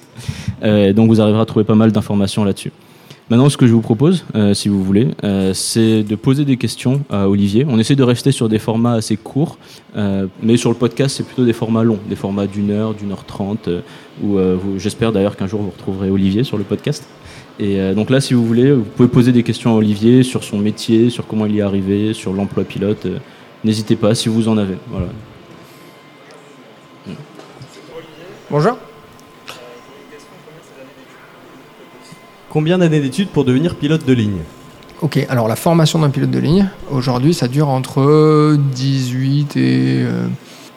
Euh, 0.62 0.92
donc 0.92 1.08
vous 1.08 1.20
arriverez 1.20 1.42
à 1.42 1.46
trouver 1.46 1.64
pas 1.64 1.74
mal 1.74 1.92
d'informations 1.92 2.44
là-dessus. 2.44 2.72
Maintenant, 3.30 3.48
ce 3.48 3.56
que 3.56 3.66
je 3.66 3.72
vous 3.72 3.80
propose, 3.80 4.24
euh, 4.34 4.52
si 4.52 4.68
vous 4.68 4.82
voulez, 4.82 5.08
euh, 5.24 5.54
c'est 5.54 6.02
de 6.02 6.16
poser 6.16 6.44
des 6.44 6.56
questions 6.56 7.02
à 7.08 7.28
Olivier. 7.28 7.64
On 7.68 7.78
essaie 7.78 7.94
de 7.94 8.02
rester 8.02 8.32
sur 8.32 8.48
des 8.48 8.58
formats 8.58 8.94
assez 8.94 9.16
courts, 9.16 9.58
euh, 9.96 10.26
mais 10.42 10.56
sur 10.56 10.70
le 10.70 10.76
podcast, 10.76 11.16
c'est 11.16 11.22
plutôt 11.22 11.44
des 11.44 11.52
formats 11.52 11.84
longs, 11.84 12.00
des 12.08 12.16
formats 12.16 12.46
d'une 12.46 12.70
heure, 12.70 12.94
d'une 12.94 13.12
heure 13.12 13.24
trente, 13.24 13.68
où 14.22 14.38
j'espère 14.76 15.12
d'ailleurs 15.12 15.36
qu'un 15.36 15.46
jour 15.46 15.62
vous 15.62 15.70
retrouverez 15.70 16.10
Olivier 16.10 16.44
sur 16.44 16.58
le 16.58 16.64
podcast. 16.64 17.08
Et 17.58 17.78
donc 17.94 18.10
là, 18.10 18.20
si 18.20 18.34
vous 18.34 18.44
voulez, 18.44 18.72
vous 18.72 18.82
pouvez 18.82 19.08
poser 19.08 19.32
des 19.32 19.42
questions 19.42 19.72
à 19.72 19.76
Olivier 19.76 20.22
sur 20.22 20.42
son 20.44 20.58
métier, 20.58 21.10
sur 21.10 21.26
comment 21.26 21.46
il 21.46 21.54
y 21.54 21.58
est 21.58 21.62
arrivé, 21.62 22.12
sur 22.12 22.32
l'emploi 22.32 22.64
pilote. 22.64 23.06
N'hésitez 23.64 23.96
pas 23.96 24.14
si 24.14 24.28
vous 24.28 24.48
en 24.48 24.58
avez. 24.58 24.76
Voilà. 24.90 25.08
Bonjour. 28.50 28.76
Combien 32.52 32.76
d'années 32.76 33.00
d'études 33.00 33.30
pour 33.30 33.46
devenir 33.46 33.76
pilote 33.76 34.04
de 34.04 34.12
ligne 34.12 34.40
Ok, 35.00 35.24
alors 35.30 35.48
la 35.48 35.56
formation 35.56 36.00
d'un 36.00 36.10
pilote 36.10 36.30
de 36.30 36.38
ligne, 36.38 36.68
aujourd'hui, 36.90 37.32
ça 37.32 37.48
dure 37.48 37.70
entre 37.70 38.58
18 38.74 39.56
et 39.56 40.02
euh, 40.04 40.26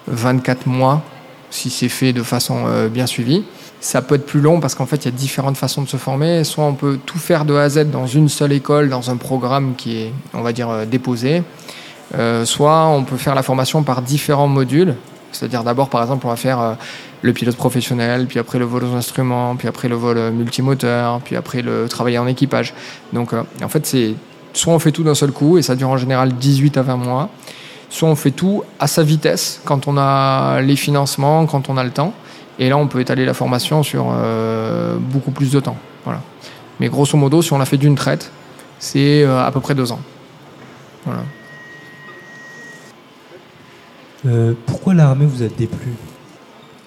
24 0.07 0.67
mois, 0.67 1.03
si 1.49 1.69
c'est 1.69 1.89
fait 1.89 2.13
de 2.13 2.23
façon 2.23 2.63
euh, 2.65 2.87
bien 2.87 3.07
suivie. 3.07 3.43
Ça 3.81 4.01
peut 4.01 4.15
être 4.15 4.25
plus 4.25 4.39
long 4.39 4.61
parce 4.61 4.73
qu'en 4.73 4.85
fait, 4.85 5.03
il 5.03 5.05
y 5.05 5.07
a 5.09 5.11
différentes 5.11 5.57
façons 5.57 5.81
de 5.81 5.89
se 5.89 5.97
former. 5.97 6.45
Soit 6.45 6.63
on 6.63 6.75
peut 6.75 6.97
tout 7.05 7.19
faire 7.19 7.43
de 7.43 7.53
A 7.55 7.63
à 7.63 7.69
Z 7.69 7.91
dans 7.91 8.07
une 8.07 8.29
seule 8.29 8.53
école, 8.53 8.87
dans 8.87 9.11
un 9.11 9.17
programme 9.17 9.75
qui 9.75 9.97
est, 9.97 10.13
on 10.33 10.43
va 10.43 10.53
dire, 10.53 10.69
euh, 10.69 10.85
déposé. 10.85 11.43
Euh, 12.17 12.45
soit 12.45 12.87
on 12.87 13.03
peut 13.03 13.17
faire 13.17 13.35
la 13.35 13.43
formation 13.43 13.83
par 13.83 14.01
différents 14.01 14.47
modules. 14.47 14.95
C'est-à-dire 15.35 15.63
d'abord, 15.63 15.89
par 15.89 16.01
exemple, 16.01 16.25
on 16.25 16.29
va 16.29 16.35
faire 16.35 16.59
euh, 16.59 16.73
le 17.21 17.33
pilote 17.33 17.55
professionnel, 17.55 18.25
puis 18.27 18.39
après 18.39 18.59
le 18.59 18.65
vol 18.65 18.83
aux 18.83 18.95
instruments, 18.95 19.55
puis 19.55 19.67
après 19.67 19.87
le 19.87 19.95
vol 19.95 20.17
euh, 20.17 20.31
multimoteur, 20.31 21.19
puis 21.21 21.35
après 21.35 21.61
le 21.61 21.87
travail 21.89 22.17
en 22.17 22.27
équipage. 22.27 22.73
Donc, 23.13 23.33
euh, 23.33 23.43
en 23.63 23.69
fait, 23.69 23.85
c'est 23.85 24.15
soit 24.53 24.73
on 24.73 24.79
fait 24.79 24.91
tout 24.91 25.03
d'un 25.03 25.15
seul 25.15 25.31
coup 25.31 25.57
et 25.57 25.61
ça 25.61 25.75
dure 25.75 25.89
en 25.89 25.97
général 25.97 26.33
18 26.33 26.77
à 26.77 26.81
20 26.81 26.95
mois, 26.95 27.29
soit 27.89 28.07
on 28.07 28.15
fait 28.15 28.31
tout 28.31 28.63
à 28.79 28.87
sa 28.87 29.03
vitesse 29.03 29.61
quand 29.65 29.87
on 29.87 29.97
a 29.97 30.61
les 30.61 30.77
financements, 30.77 31.45
quand 31.45 31.69
on 31.69 31.77
a 31.77 31.83
le 31.83 31.91
temps. 31.91 32.13
Et 32.57 32.69
là, 32.69 32.77
on 32.77 32.87
peut 32.87 33.01
étaler 33.01 33.25
la 33.25 33.33
formation 33.33 33.83
sur 33.83 34.13
beaucoup 34.97 35.31
plus 35.31 35.51
de 35.51 35.59
temps. 35.59 35.75
Voilà. 36.05 36.21
Mais 36.79 36.87
grosso 36.87 37.17
modo, 37.17 37.41
si 37.41 37.51
on 37.51 37.57
la 37.57 37.65
fait 37.65 37.75
d'une 37.75 37.95
traite, 37.95 38.31
c'est 38.79 39.25
à 39.25 39.51
peu 39.51 39.59
près 39.59 39.75
deux 39.75 39.91
ans. 39.91 39.99
Voilà. 41.05 41.23
Euh, 44.25 44.53
pourquoi 44.65 44.93
l'armée 44.93 45.25
vous 45.25 45.43
a 45.43 45.47
déplu 45.47 45.93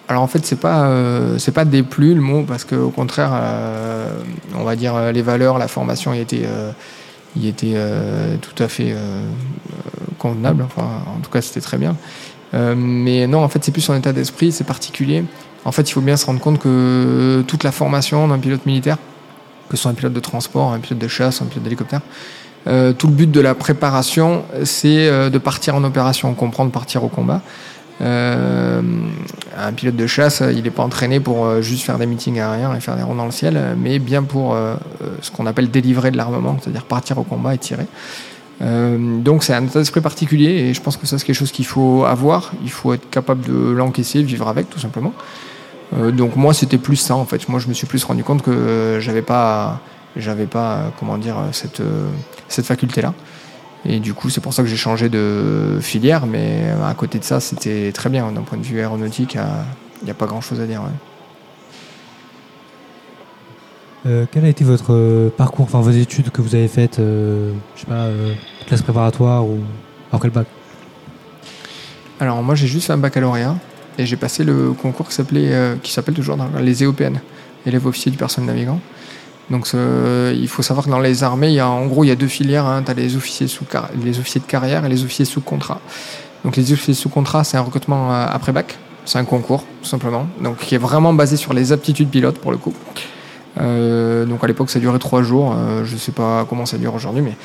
Alors 0.08 0.22
en 0.22 0.26
fait, 0.26 0.44
c'est 0.44 0.58
pas 0.60 0.86
euh, 0.86 1.38
c'est 1.38 1.52
pas 1.52 1.64
déplu 1.64 2.14
le 2.14 2.20
mot 2.20 2.42
parce 2.42 2.64
que 2.64 2.74
au 2.74 2.90
contraire, 2.90 3.30
euh, 3.32 4.10
on 4.56 4.64
va 4.64 4.76
dire 4.76 5.12
les 5.12 5.22
valeurs, 5.22 5.58
la 5.58 5.68
formation 5.68 6.14
y 6.14 6.20
était 6.20 6.46
y 7.36 7.48
était 7.48 7.76
tout 8.40 8.62
à 8.62 8.68
fait 8.68 8.94
convenable. 10.18 10.64
Enfin, 10.64 11.02
en 11.06 11.20
tout 11.20 11.30
cas, 11.30 11.40
c'était 11.40 11.60
très 11.60 11.78
bien. 11.78 11.96
Mais 12.52 13.26
non, 13.26 13.44
en 13.44 13.48
fait, 13.48 13.62
c'est 13.62 13.72
plus 13.72 13.82
son 13.82 13.94
état 13.94 14.12
d'esprit, 14.12 14.50
c'est 14.50 14.64
particulier. 14.64 15.24
En 15.64 15.72
fait, 15.72 15.88
il 15.88 15.92
faut 15.92 16.00
bien 16.00 16.16
se 16.16 16.26
rendre 16.26 16.40
compte 16.40 16.58
que 16.58 17.44
toute 17.46 17.62
la 17.62 17.72
formation 17.72 18.26
d'un 18.26 18.38
pilote 18.38 18.64
militaire, 18.64 18.96
que 19.68 19.76
ce 19.76 19.82
soit 19.82 19.90
un 19.90 19.94
pilote 19.94 20.14
de 20.14 20.20
transport, 20.20 20.72
un 20.72 20.80
pilote 20.80 20.98
de 20.98 21.08
chasse, 21.08 21.42
un 21.42 21.46
pilote 21.46 21.64
d'hélicoptère, 21.64 22.00
euh, 22.66 22.92
tout 22.92 23.06
le 23.06 23.12
but 23.12 23.30
de 23.30 23.40
la 23.40 23.54
préparation, 23.54 24.44
c'est 24.64 25.08
euh, 25.08 25.30
de 25.30 25.38
partir 25.38 25.74
en 25.74 25.84
opération, 25.84 26.34
comprendre 26.34 26.70
partir 26.70 27.04
au 27.04 27.08
combat. 27.08 27.40
Euh, 28.00 28.80
un 29.56 29.72
pilote 29.72 29.96
de 29.96 30.06
chasse, 30.06 30.42
il 30.54 30.62
n'est 30.62 30.70
pas 30.70 30.82
entraîné 30.82 31.18
pour 31.18 31.62
juste 31.62 31.84
faire 31.84 31.98
des 31.98 32.06
meetings 32.06 32.38
aériens 32.38 32.74
et 32.74 32.80
faire 32.80 32.96
des 32.96 33.02
ronds 33.02 33.16
dans 33.16 33.24
le 33.24 33.32
ciel, 33.32 33.60
mais 33.76 33.98
bien 33.98 34.22
pour 34.22 34.56
ce 35.20 35.30
qu'on 35.32 35.46
appelle 35.46 35.68
délivrer 35.68 36.12
de 36.12 36.16
l'armement, 36.16 36.56
c'est-à-dire 36.62 36.84
partir 36.84 37.18
au 37.18 37.24
combat 37.24 37.54
et 37.54 37.58
tirer. 37.58 37.86
Donc 38.60 39.42
c'est 39.42 39.52
un 39.52 39.64
état 39.64 39.80
d'esprit 39.80 40.00
particulier 40.00 40.50
et 40.50 40.74
je 40.74 40.80
pense 40.80 40.96
que 40.96 41.08
ça 41.08 41.18
c'est 41.18 41.24
quelque 41.24 41.34
chose 41.34 41.50
qu'il 41.50 41.66
faut 41.66 42.04
avoir. 42.04 42.52
Il 42.62 42.70
faut 42.70 42.94
être 42.94 43.10
capable 43.10 43.44
de 43.44 43.72
l'encaisser, 43.72 44.22
vivre 44.22 44.46
avec 44.46 44.70
tout 44.70 44.78
simplement. 44.78 45.12
Donc 45.96 46.36
moi 46.36 46.54
c'était 46.54 46.78
plus 46.78 46.96
ça 46.96 47.16
en 47.16 47.24
fait. 47.24 47.48
Moi 47.48 47.58
je 47.58 47.66
me 47.66 47.72
suis 47.72 47.88
plus 47.88 48.04
rendu 48.04 48.22
compte 48.22 48.42
que 48.42 48.98
j'avais 49.00 49.22
pas, 49.22 49.80
j'avais 50.16 50.46
pas 50.46 50.74
euh, 50.74 50.88
comment 50.98 51.18
dire 51.18 51.36
cette 51.52 51.80
euh, 51.80 52.08
cette 52.48 52.66
faculté 52.66 53.02
là. 53.02 53.14
Et 53.84 54.00
du 54.00 54.14
coup 54.14 54.28
c'est 54.30 54.40
pour 54.40 54.52
ça 54.52 54.62
que 54.62 54.68
j'ai 54.68 54.76
changé 54.76 55.08
de 55.08 55.78
filière. 55.80 56.26
Mais 56.26 56.62
euh, 56.64 56.88
à 56.88 56.94
côté 56.94 57.18
de 57.18 57.24
ça 57.24 57.40
c'était 57.40 57.92
très 57.92 58.10
bien 58.10 58.30
d'un 58.32 58.42
point 58.42 58.58
de 58.58 58.64
vue 58.64 58.78
aéronautique. 58.80 59.36
Il 60.02 60.04
n'y 60.04 60.10
a 60.10 60.14
pas 60.14 60.26
grand 60.26 60.40
chose 60.40 60.60
à 60.60 60.66
dire. 60.66 60.82
ouais. 60.82 60.88
Euh, 64.06 64.26
Quel 64.30 64.44
a 64.44 64.48
été 64.48 64.64
votre 64.64 64.92
euh, 64.94 65.28
parcours, 65.28 65.64
enfin 65.64 65.80
vos 65.80 65.90
études 65.90 66.30
que 66.30 66.40
vous 66.40 66.54
avez 66.54 66.68
faites, 66.68 66.98
euh, 67.00 67.52
je 67.74 67.80
sais 67.80 67.86
pas, 67.86 68.04
euh, 68.04 68.32
classe 68.66 68.82
préparatoire 68.82 69.44
ou 69.44 69.58
après 70.12 70.28
le 70.28 70.34
bac? 70.34 70.46
Alors 72.20 72.42
moi 72.42 72.54
j'ai 72.54 72.66
juste 72.68 72.86
fait 72.86 72.92
un 72.92 72.98
baccalauréat 72.98 73.56
et 73.98 74.06
j'ai 74.06 74.16
passé 74.16 74.44
le 74.44 74.72
concours 74.72 75.08
qui 75.08 75.14
s'appelait 75.14 75.52
euh, 75.52 75.76
qui 75.82 75.92
s'appelle 75.92 76.14
toujours 76.14 76.36
dans 76.36 76.48
les 76.60 76.82
EOPN, 76.84 77.18
élèves 77.66 77.86
officiers 77.86 78.10
du 78.12 78.18
personnel 78.18 78.48
navigant. 78.54 78.80
Donc 79.50 79.66
ce- 79.66 80.34
il 80.34 80.48
faut 80.48 80.62
savoir 80.62 80.84
que 80.86 80.90
dans 80.90 80.98
les 81.00 81.22
armées, 81.24 81.48
il 81.48 81.54
y 81.54 81.60
a 81.60 81.68
en 81.68 81.86
gros 81.86 82.04
il 82.04 82.08
y 82.08 82.10
a 82.10 82.16
deux 82.16 82.26
filières. 82.28 82.66
Hein. 82.66 82.82
Tu 82.84 82.90
as 82.90 82.94
les 82.94 83.16
officiers 83.16 83.48
sous 83.48 83.64
les 84.02 84.18
officiers 84.18 84.40
de 84.40 84.46
carrière 84.46 84.84
et 84.84 84.88
les 84.88 85.02
officiers 85.04 85.24
sous 85.24 85.40
contrat. 85.40 85.80
Donc 86.44 86.56
les 86.56 86.72
officiers 86.72 86.94
sous 86.94 87.08
contrat, 87.08 87.44
c'est 87.44 87.56
un 87.56 87.62
recrutement 87.62 88.12
euh, 88.12 88.26
après 88.28 88.52
bac, 88.52 88.76
c'est 89.04 89.18
un 89.18 89.24
concours 89.24 89.64
tout 89.82 89.88
simplement. 89.88 90.26
Donc 90.42 90.58
qui 90.58 90.74
est 90.74 90.78
vraiment 90.78 91.12
basé 91.14 91.36
sur 91.36 91.52
les 91.54 91.72
aptitudes 91.72 92.08
pilotes 92.10 92.38
pour 92.38 92.50
le 92.52 92.58
coup. 92.58 92.74
Euh, 93.60 94.24
donc 94.24 94.44
à 94.44 94.46
l'époque 94.46 94.70
ça 94.70 94.78
durait 94.78 94.98
trois 94.98 95.22
jours. 95.22 95.54
Euh, 95.56 95.84
je 95.84 95.96
sais 95.96 96.12
pas 96.12 96.44
comment 96.48 96.66
ça 96.66 96.76
dure 96.78 96.94
aujourd'hui, 96.94 97.22
mais 97.22 97.36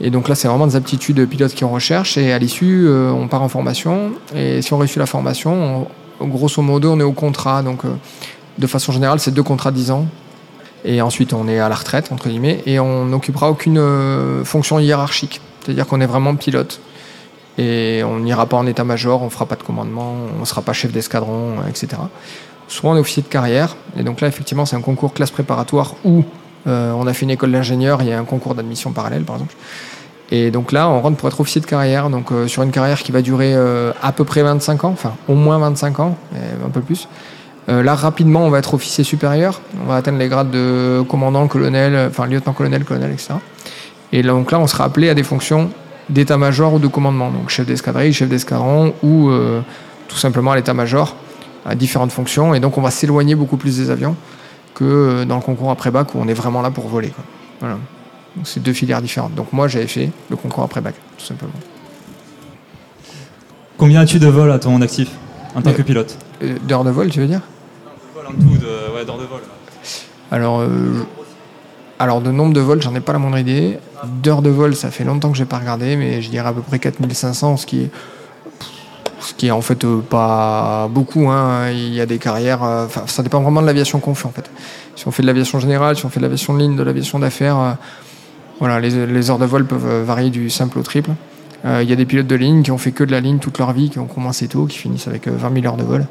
et 0.00 0.10
donc 0.10 0.28
là, 0.28 0.36
c'est 0.36 0.46
vraiment 0.46 0.68
des 0.68 0.76
aptitudes 0.76 1.26
pilotes 1.28 1.54
qui 1.54 1.64
en 1.64 1.70
recherche. 1.70 2.16
Et 2.18 2.32
à 2.32 2.38
l'issue, 2.38 2.86
euh, 2.86 3.10
on 3.10 3.26
part 3.26 3.42
en 3.42 3.48
formation. 3.48 4.12
Et 4.32 4.62
si 4.62 4.72
on 4.72 4.78
réussit 4.78 4.98
la 4.98 5.06
formation, 5.06 5.88
on- 6.20 6.26
grosso 6.28 6.62
modo, 6.62 6.92
on 6.92 7.00
est 7.00 7.04
au 7.04 7.10
contrat. 7.12 7.64
Donc, 7.64 7.84
euh, 7.84 7.88
de 8.58 8.66
façon 8.68 8.92
générale, 8.92 9.18
c'est 9.18 9.32
deux 9.32 9.42
contrats 9.42 9.72
de 9.72 9.76
10 9.76 9.90
ans. 9.90 10.06
Et 10.84 11.02
ensuite, 11.02 11.32
on 11.32 11.48
est 11.48 11.58
à 11.58 11.68
la 11.68 11.74
retraite, 11.74 12.12
entre 12.12 12.28
guillemets. 12.28 12.62
Et 12.66 12.78
on 12.80 13.06
n'occupera 13.06 13.50
aucune 13.50 13.78
euh, 13.78 14.44
fonction 14.44 14.78
hiérarchique. 14.78 15.40
C'est-à-dire 15.60 15.86
qu'on 15.86 16.00
est 16.00 16.06
vraiment 16.06 16.34
pilote. 16.36 16.80
Et 17.58 18.02
on 18.04 18.20
n'ira 18.20 18.46
pas 18.46 18.56
en 18.56 18.66
état-major, 18.66 19.20
on 19.22 19.30
fera 19.30 19.46
pas 19.46 19.56
de 19.56 19.64
commandement, 19.64 20.14
on 20.36 20.40
ne 20.40 20.44
sera 20.44 20.62
pas 20.62 20.72
chef 20.72 20.92
d'escadron, 20.92 21.56
etc. 21.68 21.88
Soit 22.68 22.90
on 22.90 22.96
est 22.96 23.00
officier 23.00 23.22
de 23.22 23.28
carrière. 23.28 23.76
Et 23.98 24.04
donc 24.04 24.20
là, 24.20 24.28
effectivement, 24.28 24.64
c'est 24.64 24.76
un 24.76 24.80
concours 24.80 25.12
classe 25.12 25.32
préparatoire 25.32 25.94
où 26.04 26.22
euh, 26.68 26.92
on 26.92 27.08
a 27.08 27.12
fait 27.12 27.24
une 27.24 27.30
école 27.30 27.50
d'ingénieur, 27.50 28.00
il 28.02 28.08
y 28.08 28.12
a 28.12 28.18
un 28.18 28.24
concours 28.24 28.54
d'admission 28.54 28.92
parallèle, 28.92 29.24
par 29.24 29.36
exemple. 29.36 29.56
Et 30.30 30.52
donc 30.52 30.70
là, 30.70 30.88
on 30.88 31.00
rentre 31.00 31.16
pour 31.16 31.26
être 31.26 31.40
officier 31.40 31.60
de 31.60 31.66
carrière, 31.66 32.10
donc 32.10 32.30
euh, 32.30 32.46
sur 32.46 32.62
une 32.62 32.70
carrière 32.70 33.02
qui 33.02 33.10
va 33.10 33.22
durer 33.22 33.56
à 33.56 34.12
peu 34.12 34.22
près 34.22 34.42
25 34.44 34.84
ans, 34.84 34.90
enfin 34.90 35.14
au 35.26 35.34
moins 35.34 35.58
25 35.58 35.98
ans, 35.98 36.16
un 36.64 36.70
peu 36.70 36.80
plus. 36.80 37.08
Euh, 37.68 37.82
là, 37.82 37.94
rapidement, 37.94 38.44
on 38.44 38.50
va 38.50 38.58
être 38.60 38.72
officier 38.74 39.04
supérieur, 39.04 39.60
on 39.82 39.86
va 39.86 39.96
atteindre 39.96 40.18
les 40.18 40.28
grades 40.28 40.50
de 40.50 41.02
commandant, 41.08 41.46
colonel, 41.48 41.94
euh, 41.94 42.08
enfin 42.08 42.26
lieutenant-colonel, 42.26 42.84
colonel, 42.84 43.10
etc. 43.12 43.34
Et 44.12 44.22
donc 44.22 44.50
là, 44.52 44.58
on 44.58 44.66
sera 44.66 44.84
appelé 44.84 45.10
à 45.10 45.14
des 45.14 45.22
fonctions 45.22 45.70
d'état-major 46.08 46.72
ou 46.74 46.78
de 46.78 46.86
commandement, 46.86 47.30
donc 47.30 47.50
chef 47.50 47.66
d'escadrille, 47.66 48.12
chef 48.14 48.28
d'escadron 48.30 48.94
ou 49.02 49.28
euh, 49.28 49.60
tout 50.08 50.16
simplement 50.16 50.52
à 50.52 50.56
l'état-major, 50.56 51.14
à 51.66 51.74
différentes 51.74 52.12
fonctions. 52.12 52.54
Et 52.54 52.60
donc, 52.60 52.78
on 52.78 52.80
va 52.80 52.90
s'éloigner 52.90 53.34
beaucoup 53.34 53.58
plus 53.58 53.76
des 53.76 53.90
avions 53.90 54.16
que 54.74 55.24
dans 55.24 55.36
le 55.36 55.42
concours 55.42 55.70
après-bac 55.70 56.14
où 56.14 56.18
on 56.22 56.28
est 56.28 56.32
vraiment 56.34 56.62
là 56.62 56.70
pour 56.70 56.88
voler. 56.88 57.08
quoi. 57.08 57.24
Voilà. 57.60 57.74
Donc 58.36 58.46
c'est 58.46 58.62
deux 58.62 58.72
filières 58.72 59.02
différentes. 59.02 59.34
Donc 59.34 59.52
moi 59.52 59.66
j'avais 59.68 59.88
fait 59.88 60.10
le 60.30 60.36
concours 60.36 60.62
après-bac, 60.62 60.94
tout 61.18 61.24
simplement. 61.26 61.52
Combien 63.76 64.00
as-tu 64.00 64.18
de 64.18 64.28
vols 64.28 64.52
à 64.52 64.58
ton 64.58 64.80
actif 64.80 65.08
en 65.54 65.62
tant 65.62 65.70
Euh, 65.70 65.74
que 65.74 65.82
pilote? 65.82 66.16
Euh, 66.42 66.56
D'heures 66.66 66.84
de 66.84 66.90
vol, 66.90 67.08
tu 67.10 67.20
veux 67.20 67.26
dire? 67.26 67.40
De, 68.36 69.04
de 69.04 69.26
vol. 69.26 69.40
alors, 70.30 70.60
euh, 70.60 71.04
alors 71.98 72.20
de 72.20 72.30
nombre 72.30 72.52
de 72.52 72.60
vols, 72.60 72.82
j'en 72.82 72.94
ai 72.94 73.00
pas 73.00 73.12
la 73.12 73.18
moindre 73.18 73.38
idée. 73.38 73.78
D'heures 74.22 74.42
de 74.42 74.50
vol, 74.50 74.74
ça 74.76 74.90
fait 74.90 75.04
longtemps 75.04 75.30
que 75.30 75.36
j'ai 75.36 75.44
pas 75.44 75.58
regardé, 75.58 75.96
mais 75.96 76.22
je 76.22 76.30
dirais 76.30 76.48
à 76.48 76.52
peu 76.52 76.60
près 76.62 76.78
4500, 76.78 77.56
ce 77.56 77.66
qui 77.66 77.88
est 79.46 79.50
en 79.50 79.60
fait 79.60 79.84
euh, 79.84 80.00
pas 80.00 80.88
beaucoup. 80.90 81.28
hein. 81.28 81.70
Il 81.70 81.92
y 81.94 82.00
a 82.00 82.06
des 82.06 82.18
carrières, 82.18 82.62
euh, 82.62 82.86
ça 83.06 83.22
dépend 83.22 83.40
vraiment 83.40 83.60
de 83.62 83.66
l'aviation 83.66 83.98
qu'on 84.00 84.14
fait 84.14 84.26
en 84.26 84.32
fait. 84.32 84.48
Si 84.96 85.06
on 85.08 85.10
fait 85.10 85.22
de 85.22 85.26
l'aviation 85.26 85.58
générale, 85.58 85.96
si 85.96 86.06
on 86.06 86.08
fait 86.08 86.20
de 86.20 86.24
l'aviation 86.24 86.54
de 86.54 86.58
ligne, 86.60 86.76
de 86.76 86.82
l'aviation 86.82 87.18
d'affaires, 87.18 87.76
voilà, 88.58 88.80
les, 88.80 89.06
les 89.06 89.30
heures 89.30 89.38
de 89.38 89.44
vol 89.46 89.64
peuvent 89.64 90.02
varier 90.04 90.30
du 90.30 90.50
simple 90.50 90.78
au 90.78 90.82
triple. 90.82 91.10
Il 91.64 91.88
y 91.88 91.92
a 91.92 91.96
des 91.96 92.06
pilotes 92.06 92.26
de 92.28 92.34
ligne 92.36 92.62
qui 92.62 92.70
ont 92.70 92.78
fait 92.78 92.92
que 92.92 93.02
de 93.04 93.10
la 93.10 93.20
ligne 93.20 93.38
toute 93.38 93.58
leur 93.58 93.72
vie, 93.72 93.90
qui 93.90 93.98
ont 93.98 94.06
commencé 94.06 94.46
tôt, 94.48 94.66
qui 94.66 94.78
finissent 94.78 95.08
avec 95.08 95.26
euh, 95.26 95.32
20 95.36 95.54
000 95.60 95.66
heures 95.66 95.76
de 95.76 95.82
vol. 95.82 96.06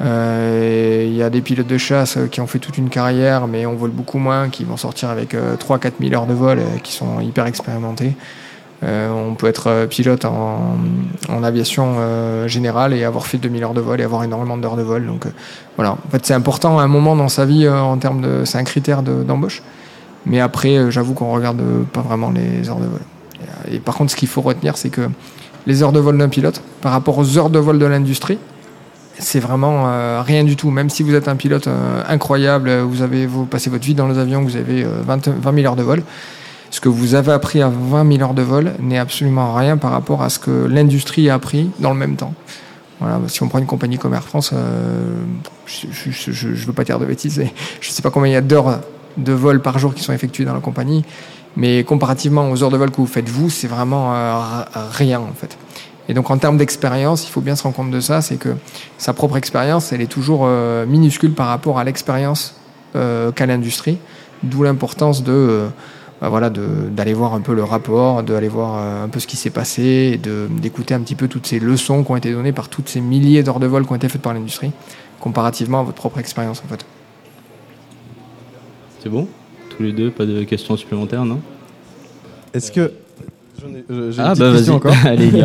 Euh, 0.00 1.04
Il 1.06 1.14
y 1.16 1.22
a 1.22 1.30
des 1.30 1.40
pilotes 1.40 1.66
de 1.66 1.78
chasse 1.78 2.16
euh, 2.16 2.26
qui 2.26 2.40
ont 2.40 2.46
fait 2.46 2.58
toute 2.58 2.78
une 2.78 2.88
carrière, 2.88 3.46
mais 3.46 3.66
on 3.66 3.74
vole 3.74 3.90
beaucoup 3.90 4.18
moins, 4.18 4.48
qui 4.48 4.64
vont 4.64 4.76
sortir 4.76 5.08
avec 5.10 5.34
3-4 5.34 5.92
000 6.00 6.14
heures 6.14 6.26
de 6.26 6.34
vol, 6.34 6.58
euh, 6.58 6.78
qui 6.82 6.92
sont 6.92 7.20
hyper 7.20 7.46
expérimentés. 7.46 8.14
Euh, 8.82 9.10
on 9.10 9.34
peut 9.34 9.46
être 9.46 9.68
euh, 9.68 9.86
pilote 9.86 10.24
en, 10.24 10.76
aviation 11.42 11.96
euh, 11.98 12.48
générale 12.48 12.92
et 12.92 13.04
avoir 13.04 13.26
fait 13.26 13.38
2000 13.38 13.64
heures 13.64 13.74
de 13.74 13.80
vol 13.80 14.00
et 14.00 14.04
avoir 14.04 14.24
énormément 14.24 14.56
d'heures 14.58 14.76
de 14.76 14.82
vol. 14.82 15.06
Donc 15.06 15.26
euh, 15.26 15.30
voilà, 15.76 15.92
en 15.92 16.10
fait 16.10 16.24
c'est 16.26 16.34
important 16.34 16.78
à 16.78 16.82
un 16.82 16.88
moment 16.88 17.16
dans 17.16 17.28
sa 17.28 17.44
vie 17.46 17.66
euh, 17.66 17.78
en 17.80 17.96
termes 17.96 18.20
de, 18.20 18.44
c'est 18.44 18.58
un 18.58 18.64
critère 18.64 19.02
de- 19.02 19.22
d'embauche. 19.22 19.62
Mais 20.26 20.40
après, 20.40 20.76
euh, 20.76 20.90
j'avoue 20.90 21.14
qu'on 21.14 21.32
regarde 21.32 21.60
euh, 21.60 21.82
pas 21.92 22.00
vraiment 22.00 22.30
les 22.30 22.68
heures 22.68 22.78
de 22.80 22.86
vol. 22.86 23.00
Euh, 23.40 23.74
et 23.74 23.78
par 23.78 23.94
contre, 23.94 24.10
ce 24.10 24.16
qu'il 24.16 24.28
faut 24.28 24.40
retenir, 24.42 24.76
c'est 24.76 24.90
que 24.90 25.08
les 25.66 25.82
heures 25.82 25.92
de 25.92 26.00
vol 26.00 26.18
d'un 26.18 26.28
pilote, 26.28 26.60
par 26.82 26.92
rapport 26.92 27.16
aux 27.16 27.38
heures 27.38 27.50
de 27.50 27.58
vol 27.58 27.78
de 27.78 27.86
l'industrie, 27.86 28.38
c'est 29.18 29.40
vraiment 29.40 29.84
euh, 29.86 30.22
rien 30.22 30.44
du 30.44 30.56
tout. 30.56 30.70
Même 30.70 30.90
si 30.90 31.02
vous 31.02 31.14
êtes 31.14 31.28
un 31.28 31.36
pilote 31.36 31.66
euh, 31.66 32.02
incroyable, 32.08 32.68
euh, 32.68 32.82
vous 32.82 33.02
avez 33.02 33.26
vous 33.26 33.46
passez 33.46 33.70
votre 33.70 33.84
vie 33.84 33.94
dans 33.94 34.08
les 34.08 34.18
avions, 34.18 34.42
vous 34.42 34.56
avez 34.56 34.84
euh, 34.84 35.02
20, 35.04 35.28
20 35.28 35.54
000 35.54 35.66
heures 35.66 35.76
de 35.76 35.82
vol. 35.82 36.02
Ce 36.70 36.80
que 36.80 36.88
vous 36.88 37.14
avez 37.14 37.32
appris 37.32 37.62
à 37.62 37.68
20 37.68 38.12
000 38.16 38.22
heures 38.22 38.34
de 38.34 38.42
vol 38.42 38.72
n'est 38.80 38.98
absolument 38.98 39.54
rien 39.54 39.76
par 39.76 39.92
rapport 39.92 40.22
à 40.22 40.30
ce 40.30 40.38
que 40.38 40.66
l'industrie 40.66 41.30
a 41.30 41.34
appris 41.34 41.70
dans 41.78 41.92
le 41.92 41.98
même 41.98 42.16
temps. 42.16 42.34
Voilà, 43.00 43.20
si 43.28 43.42
on 43.42 43.48
prend 43.48 43.58
une 43.58 43.66
compagnie 43.66 43.98
comme 43.98 44.14
Air 44.14 44.24
France, 44.24 44.52
je 45.66 46.48
ne 46.48 46.54
veux 46.54 46.72
pas 46.72 46.84
dire 46.84 46.98
de 46.98 47.06
bêtises, 47.06 47.42
je 47.80 47.88
ne 47.88 47.92
sais 47.92 48.02
pas 48.02 48.10
combien 48.10 48.30
il 48.30 48.34
y 48.34 48.36
a 48.36 48.40
d'heures 48.40 48.80
de 49.16 49.32
vol 49.32 49.60
par 49.60 49.78
jour 49.78 49.94
qui 49.94 50.02
sont 50.02 50.12
effectuées 50.12 50.44
dans 50.44 50.54
la 50.54 50.60
compagnie, 50.60 51.04
mais 51.56 51.84
comparativement 51.84 52.50
aux 52.50 52.62
heures 52.62 52.70
de 52.70 52.76
vol 52.76 52.90
que 52.90 52.96
vous 52.96 53.06
faites 53.06 53.28
vous, 53.28 53.50
c'est 53.50 53.66
vraiment 53.66 54.12
rien 54.92 55.20
en 55.20 55.34
fait. 55.34 55.56
Et 56.08 56.14
donc 56.14 56.30
en 56.30 56.36
termes 56.38 56.58
d'expérience, 56.58 57.26
il 57.26 57.30
faut 57.30 57.40
bien 57.40 57.56
se 57.56 57.62
rendre 57.62 57.74
compte 57.76 57.90
de 57.90 58.00
ça, 58.00 58.20
c'est 58.20 58.36
que 58.36 58.50
sa 58.98 59.12
propre 59.14 59.36
expérience, 59.36 59.92
elle 59.92 60.00
est 60.02 60.06
toujours 60.10 60.42
euh, 60.44 60.84
minuscule 60.86 61.32
par 61.32 61.46
rapport 61.48 61.78
à 61.78 61.84
l'expérience 61.84 62.56
euh, 62.94 63.32
qu'a 63.32 63.46
l'industrie, 63.46 63.98
d'où 64.42 64.62
l'importance 64.62 65.22
de 65.22 65.32
euh, 65.32 65.68
bah 66.20 66.28
voilà, 66.28 66.48
de- 66.50 66.88
d'aller 66.90 67.14
voir 67.14 67.34
un 67.34 67.40
peu 67.40 67.54
le 67.54 67.64
rapport, 67.64 68.22
d'aller 68.22 68.48
voir 68.48 69.02
un 69.02 69.08
peu 69.08 69.18
ce 69.18 69.26
qui 69.26 69.36
s'est 69.36 69.50
passé, 69.50 70.12
et 70.14 70.18
de- 70.18 70.46
d'écouter 70.50 70.94
un 70.94 71.00
petit 71.00 71.14
peu 71.16 71.26
toutes 71.26 71.46
ces 71.46 71.58
leçons 71.58 72.04
qui 72.04 72.10
ont 72.12 72.16
été 72.16 72.32
données 72.32 72.52
par 72.52 72.68
toutes 72.68 72.88
ces 72.88 73.00
milliers 73.00 73.42
d'heures 73.42 73.58
de 73.60 73.66
vol 73.66 73.84
qui 73.86 73.92
ont 73.92 73.96
été 73.96 74.08
faites 74.08 74.22
par 74.22 74.34
l'industrie, 74.34 74.72
comparativement 75.20 75.80
à 75.80 75.82
votre 75.84 75.96
propre 75.96 76.18
expérience 76.18 76.62
en 76.64 76.68
fait. 76.68 76.84
C'est 79.02 79.08
bon? 79.08 79.26
Tous 79.70 79.82
les 79.82 79.92
deux, 79.92 80.10
pas 80.10 80.24
de 80.26 80.44
questions 80.44 80.76
supplémentaires, 80.76 81.24
non? 81.24 81.40
Est-ce 82.52 82.70
que. 82.70 82.92
J'ai 83.58 83.66
une 83.66 83.82
Ah 84.18 84.30
petite 84.30 84.38
bah 84.38 84.50
vas-y, 84.50 84.56
question 84.56 84.74
encore. 84.74 84.94
allez. 85.04 85.30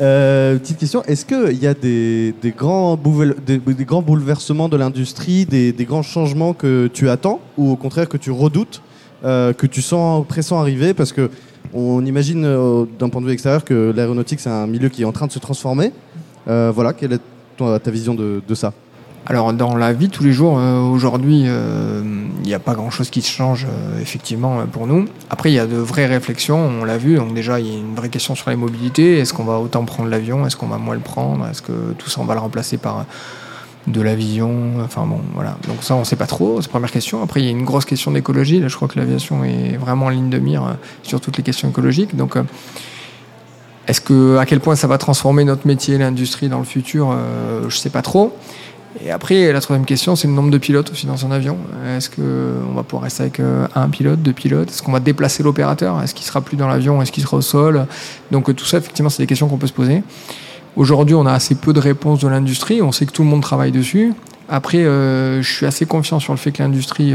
Euh, 0.00 0.58
petite 0.58 0.78
question. 0.78 1.02
Est-ce 1.04 1.24
qu'il 1.26 1.60
y 1.60 1.66
a 1.66 1.74
des, 1.74 2.32
des 2.40 2.52
grands 2.52 2.96
des, 3.44 3.58
des 3.58 3.84
grands 3.84 4.00
bouleversements 4.00 4.68
de 4.68 4.76
l'industrie, 4.76 5.44
des, 5.44 5.72
des 5.72 5.84
grands 5.84 6.04
changements 6.04 6.52
que 6.52 6.88
tu 6.92 7.08
attends 7.10 7.40
ou 7.56 7.72
au 7.72 7.76
contraire 7.76 8.08
que 8.08 8.16
tu 8.16 8.30
redoutes, 8.30 8.80
euh, 9.24 9.52
que 9.52 9.66
tu 9.66 9.82
sens 9.82 10.24
pressant 10.24 10.60
arriver 10.60 10.94
Parce 10.94 11.12
que 11.12 11.30
on 11.74 12.06
imagine 12.06 12.44
euh, 12.44 12.84
d'un 13.00 13.08
point 13.08 13.20
de 13.20 13.26
vue 13.26 13.32
extérieur 13.32 13.64
que 13.64 13.92
l'aéronautique 13.94 14.38
c'est 14.38 14.50
un 14.50 14.68
milieu 14.68 14.88
qui 14.88 15.02
est 15.02 15.04
en 15.04 15.10
train 15.12 15.26
de 15.26 15.32
se 15.32 15.40
transformer. 15.40 15.92
Euh, 16.46 16.70
voilà, 16.72 16.92
quelle 16.92 17.14
est 17.14 17.20
ta 17.56 17.90
vision 17.90 18.14
de, 18.14 18.40
de 18.46 18.54
ça? 18.54 18.72
Alors 19.30 19.52
dans 19.52 19.76
la 19.76 19.92
vie 19.92 20.08
tous 20.08 20.24
les 20.24 20.32
jours, 20.32 20.58
euh, 20.58 20.80
aujourd'hui, 20.80 21.42
euh, 21.46 22.00
il 22.42 22.46
n'y 22.46 22.54
a 22.54 22.58
pas 22.58 22.72
grand-chose 22.72 23.10
qui 23.10 23.20
se 23.20 23.30
change 23.30 23.66
euh, 23.66 24.00
effectivement 24.00 24.64
pour 24.72 24.86
nous. 24.86 25.04
Après, 25.28 25.50
il 25.50 25.54
y 25.54 25.58
a 25.58 25.66
de 25.66 25.76
vraies 25.76 26.06
réflexions, 26.06 26.58
on 26.58 26.82
l'a 26.82 26.96
vu. 26.96 27.16
Donc 27.16 27.34
déjà, 27.34 27.60
il 27.60 27.66
y 27.66 27.76
a 27.76 27.78
une 27.78 27.94
vraie 27.94 28.08
question 28.08 28.34
sur 28.34 28.48
les 28.48 28.56
mobilités. 28.56 29.18
Est-ce 29.18 29.34
qu'on 29.34 29.44
va 29.44 29.58
autant 29.58 29.84
prendre 29.84 30.08
l'avion? 30.08 30.46
Est-ce 30.46 30.56
qu'on 30.56 30.66
va 30.66 30.78
moins 30.78 30.94
le 30.94 31.02
prendre? 31.02 31.46
Est-ce 31.46 31.60
que 31.60 31.92
tout 31.98 32.08
ça, 32.08 32.22
on 32.22 32.24
va 32.24 32.32
le 32.32 32.40
remplacer 32.40 32.78
par 32.78 33.04
de 33.86 34.00
l'avion 34.00 34.80
Enfin 34.82 35.04
bon, 35.04 35.20
voilà. 35.34 35.58
Donc 35.68 35.82
ça, 35.82 35.94
on 35.94 36.00
ne 36.00 36.04
sait 36.04 36.16
pas 36.16 36.26
trop. 36.26 36.62
C'est 36.62 36.68
la 36.68 36.70
première 36.70 36.90
question. 36.90 37.22
Après, 37.22 37.42
il 37.42 37.44
y 37.44 37.48
a 37.48 37.52
une 37.52 37.66
grosse 37.66 37.84
question 37.84 38.10
d'écologie. 38.12 38.60
Là, 38.60 38.68
je 38.68 38.76
crois 38.76 38.88
que 38.88 38.98
l'aviation 38.98 39.44
est 39.44 39.76
vraiment 39.76 40.06
en 40.06 40.10
ligne 40.10 40.30
de 40.30 40.38
mire 40.38 40.78
sur 41.02 41.20
toutes 41.20 41.36
les 41.36 41.42
questions 41.42 41.68
écologiques. 41.68 42.16
Donc 42.16 42.36
est-ce 43.86 44.00
que 44.00 44.38
à 44.38 44.46
quel 44.46 44.60
point 44.60 44.74
ça 44.74 44.86
va 44.86 44.96
transformer 44.96 45.44
notre 45.44 45.66
métier, 45.66 45.98
l'industrie 45.98 46.48
dans 46.48 46.58
le 46.58 46.64
futur? 46.64 47.14
Je 47.68 47.76
sais 47.76 47.90
pas 47.90 48.02
trop. 48.02 48.34
Et 49.04 49.10
après, 49.10 49.52
la 49.52 49.60
troisième 49.60 49.86
question, 49.86 50.16
c'est 50.16 50.26
le 50.26 50.34
nombre 50.34 50.50
de 50.50 50.58
pilotes 50.58 50.90
aussi 50.90 51.06
dans 51.06 51.24
un 51.24 51.30
avion. 51.30 51.56
Est-ce 51.86 52.10
qu'on 52.10 52.74
va 52.74 52.82
pouvoir 52.82 53.04
rester 53.04 53.22
avec 53.22 53.38
euh, 53.38 53.66
un 53.74 53.88
pilote, 53.88 54.20
deux 54.22 54.32
pilotes? 54.32 54.70
Est-ce 54.70 54.82
qu'on 54.82 54.92
va 54.92 55.00
déplacer 55.00 55.42
l'opérateur? 55.42 56.02
Est-ce 56.02 56.14
qu'il 56.14 56.26
sera 56.26 56.40
plus 56.40 56.56
dans 56.56 56.66
l'avion? 56.66 57.00
Est-ce 57.00 57.12
qu'il 57.12 57.22
sera 57.22 57.36
au 57.36 57.42
sol? 57.42 57.86
Donc 58.32 58.48
euh, 58.48 58.54
tout 58.54 58.64
ça, 58.64 58.78
effectivement, 58.78 59.08
c'est 59.08 59.22
des 59.22 59.28
questions 59.28 59.48
qu'on 59.48 59.56
peut 59.56 59.68
se 59.68 59.72
poser. 59.72 60.02
Aujourd'hui, 60.74 61.14
on 61.14 61.26
a 61.26 61.32
assez 61.32 61.54
peu 61.54 61.72
de 61.72 61.80
réponses 61.80 62.20
de 62.20 62.28
l'industrie. 62.28 62.82
On 62.82 62.90
sait 62.90 63.06
que 63.06 63.12
tout 63.12 63.22
le 63.22 63.28
monde 63.28 63.42
travaille 63.42 63.72
dessus. 63.72 64.14
Après, 64.48 64.78
euh, 64.78 65.42
je 65.42 65.52
suis 65.52 65.66
assez 65.66 65.86
confiant 65.86 66.18
sur 66.18 66.32
le 66.32 66.38
fait 66.38 66.50
que 66.50 66.62
l'industrie 66.62 67.14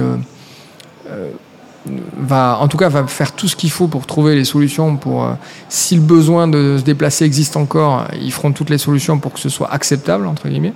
va, 2.17 2.59
en 2.59 2.67
tout 2.69 2.77
cas, 2.77 2.87
va 2.87 3.07
faire 3.07 3.33
tout 3.33 3.49
ce 3.49 3.57
qu'il 3.57 3.71
faut 3.71 3.87
pour 3.87 4.05
trouver 4.05 4.35
les 4.35 4.45
solutions. 4.45 4.95
Pour, 4.95 5.27
si 5.67 5.95
le 5.95 6.01
besoin 6.01 6.47
de 6.47 6.77
se 6.77 6.83
déplacer 6.83 7.25
existe 7.25 7.57
encore, 7.57 8.05
ils 8.21 8.31
feront 8.31 8.53
toutes 8.53 8.69
les 8.69 8.77
solutions 8.77 9.19
pour 9.19 9.33
que 9.33 9.39
ce 9.39 9.49
soit 9.49 9.69
acceptable 9.71 10.27
entre 10.27 10.47
guillemets, 10.47 10.73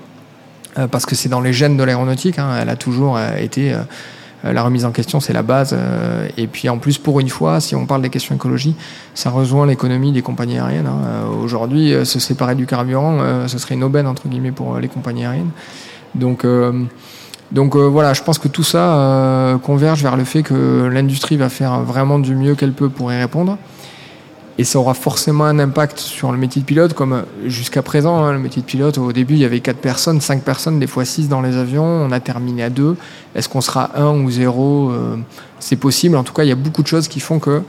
parce 0.86 1.08
que 1.08 1.16
c'est 1.16 1.30
dans 1.30 1.42
les 1.42 1.54
gènes 1.54 1.78
de 1.78 1.84
l'aéronautique. 1.84 2.38
hein. 2.38 2.50
elle 2.62 2.70
a 2.70 2.76
toujours 2.76 3.18
euh, 3.18 3.38
été 3.38 3.74
euh, 3.74 3.78
euh, 4.46 4.54
la 4.54 4.62
remise 4.62 4.86
en 4.86 4.92
question, 4.92 5.20
c'est 5.20 5.34
la 5.34 5.42
base. 5.42 5.74
euh, 5.74 6.28
et 6.38 6.46
puis 6.46 6.70
en 6.70 6.78
plus, 6.78 7.00
pour 7.00 7.20
une 7.20 7.30
fois, 7.30 7.60
si 7.60 7.74
on 7.76 7.88
parle 7.88 8.04
des 8.04 8.10
questions 8.12 8.36
écologie, 8.36 8.76
ça 9.16 9.32
rejoint 9.32 9.66
l'économie 9.66 10.12
des 10.12 10.22
compagnies 10.22 10.60
aériennes. 10.60 10.86
hein. 10.86 11.02
Euh, 11.08 11.44
Aujourd'hui, 11.44 11.94
euh, 11.94 12.06
se 12.06 12.20
séparer 12.20 12.54
du 12.54 12.68
carburant, 12.68 13.18
euh, 13.20 13.48
ce 13.48 13.58
serait 13.58 13.74
une 13.74 13.84
aubaine 13.84 14.06
entre 14.06 14.28
guillemets 14.28 14.52
pour 14.52 14.76
euh, 14.76 14.80
les 14.80 14.90
compagnies 14.90 15.26
aériennes. 15.26 15.50
Donc 16.14 16.46
euh, 16.46 16.84
donc 17.52 17.76
euh, 17.76 17.88
voilà, 17.88 18.14
je 18.14 18.22
pense 18.24 18.38
que 18.40 18.48
tout 18.50 18.64
ça 18.64 18.94
euh, 18.98 19.58
converge 19.58 20.04
vers 20.04 20.18
le 20.18 20.26
fait 20.26 20.44
que 20.44 20.90
l'industrie 20.92 21.38
va 21.38 21.48
faire 21.50 21.80
vraiment 21.82 22.20
du 22.20 22.36
mieux 22.36 22.56
qu'elle 22.56 22.74
peut 22.74 22.90
pour 22.90 23.12
y 23.12 23.18
répondre. 23.18 23.58
Et 24.60 24.64
ça 24.64 24.80
aura 24.80 24.96
forcément 24.96 25.46
un 25.46 25.60
impact 25.60 26.00
sur 26.00 26.32
le 26.32 26.38
métier 26.40 26.62
de 26.62 26.66
pilote, 26.66 26.94
comme 26.94 27.14
euh, 27.14 27.22
jusqu'à 27.46 27.84
présent, 27.84 28.24
hein, 28.24 28.34
le 28.34 28.40
métier 28.40 28.62
de 28.64 28.68
pilote, 28.68 28.98
au 28.98 29.12
début, 29.12 29.36
il 29.36 29.40
y 29.40 29.46
avait 29.46 29.60
4 29.60 29.78
personnes, 29.78 30.20
5 30.20 30.42
personnes, 30.42 30.80
des 30.80 30.88
fois 30.88 31.06
6 31.06 31.30
dans 31.30 31.42
les 31.42 31.56
avions, 31.58 31.84
on 31.86 32.12
a 32.12 32.20
terminé 32.20 32.64
à 32.64 32.70
2. 32.72 32.96
Est-ce 33.36 33.50
qu'on 33.50 33.62
sera 33.62 33.92
1 33.96 34.08
ou 34.20 34.32
0 34.32 34.92
C'est 35.60 35.76
possible, 35.76 36.16
en 36.18 36.24
tout 36.24 36.34
cas, 36.34 36.44
il 36.44 36.50
y 36.50 36.52
a 36.52 36.56
beaucoup 36.56 36.82
de 36.82 36.88
choses 36.88 37.08
qui 37.08 37.20
font 37.20 37.38
que, 37.40 37.62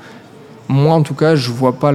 moi 0.70 0.94
en 0.94 1.03
tout 1.03 1.14
cas, 1.14 1.35
je 1.37 1.51
vois 1.51 1.72
pas 1.79 1.92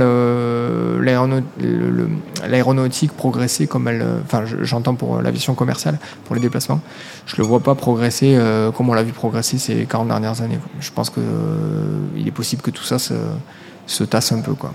l'aéronautique 2.48 3.12
progresser 3.14 3.68
comme 3.68 3.88
elle... 3.88 4.02
euh, 4.02 4.20
Enfin, 4.24 4.46
je- 4.46 4.64
j'entends 4.64 4.96
pour 4.96 5.22
l'aviation 5.22 5.54
commerciale, 5.56 5.98
pour 6.26 6.36
les 6.36 6.42
déplacements, 6.42 6.82
je 7.26 7.36
le 7.38 7.44
vois 7.44 7.60
pas 7.62 7.76
progresser 7.76 8.36
euh, 8.36 8.72
comme 8.72 8.90
on 8.90 8.94
l'a 8.94 9.04
vu 9.04 9.12
progresser 9.12 9.58
ces 9.58 9.86
40 9.86 10.08
dernières 10.08 10.42
années. 10.42 10.60
Je 10.80 10.92
pense 10.92 11.10
que 11.10 11.20
euh, 11.20 12.00
il 12.18 12.28
est 12.28 12.32
possible 12.32 12.62
que 12.62 12.72
tout 12.72 12.84
ça 12.84 13.00
se, 13.00 13.14
se 13.86 14.04
tasse 14.04 14.32
un 14.32 14.42
peu. 14.42 14.54
Quoi. 14.54 14.74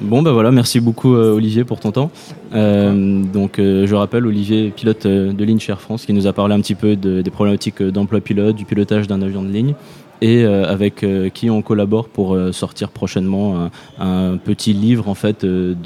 Bon, 0.00 0.22
bah 0.22 0.30
voilà, 0.32 0.52
merci 0.52 0.78
beaucoup 0.78 1.14
euh, 1.16 1.34
Olivier 1.34 1.64
pour 1.64 1.80
ton 1.80 1.90
temps. 1.90 2.10
Euh, 2.54 3.24
donc, 3.24 3.58
euh, 3.58 3.84
je 3.86 3.94
rappelle, 3.96 4.26
Olivier, 4.26 4.70
pilote 4.70 5.06
de 5.08 5.44
ligne 5.44 5.58
chez 5.58 5.72
Air 5.72 5.80
France, 5.80 6.06
qui 6.06 6.12
nous 6.12 6.28
a 6.28 6.32
parlé 6.32 6.54
un 6.54 6.60
petit 6.60 6.76
peu 6.76 6.94
de- 6.94 7.20
des 7.20 7.30
problématiques 7.32 7.82
d'emploi 7.82 8.20
pilote, 8.20 8.54
du 8.54 8.64
pilotage 8.64 9.08
d'un 9.08 9.22
avion 9.22 9.42
de 9.42 9.48
ligne, 9.48 9.74
et 10.20 10.44
avec 10.44 11.06
qui 11.32 11.48
on 11.48 11.62
collabore 11.62 12.08
pour 12.08 12.36
sortir 12.50 12.88
prochainement 12.90 13.70
un, 14.00 14.32
un 14.32 14.36
petit 14.36 14.72
livre 14.72 15.08
en 15.08 15.14
fait 15.14 15.44
de 15.44 15.76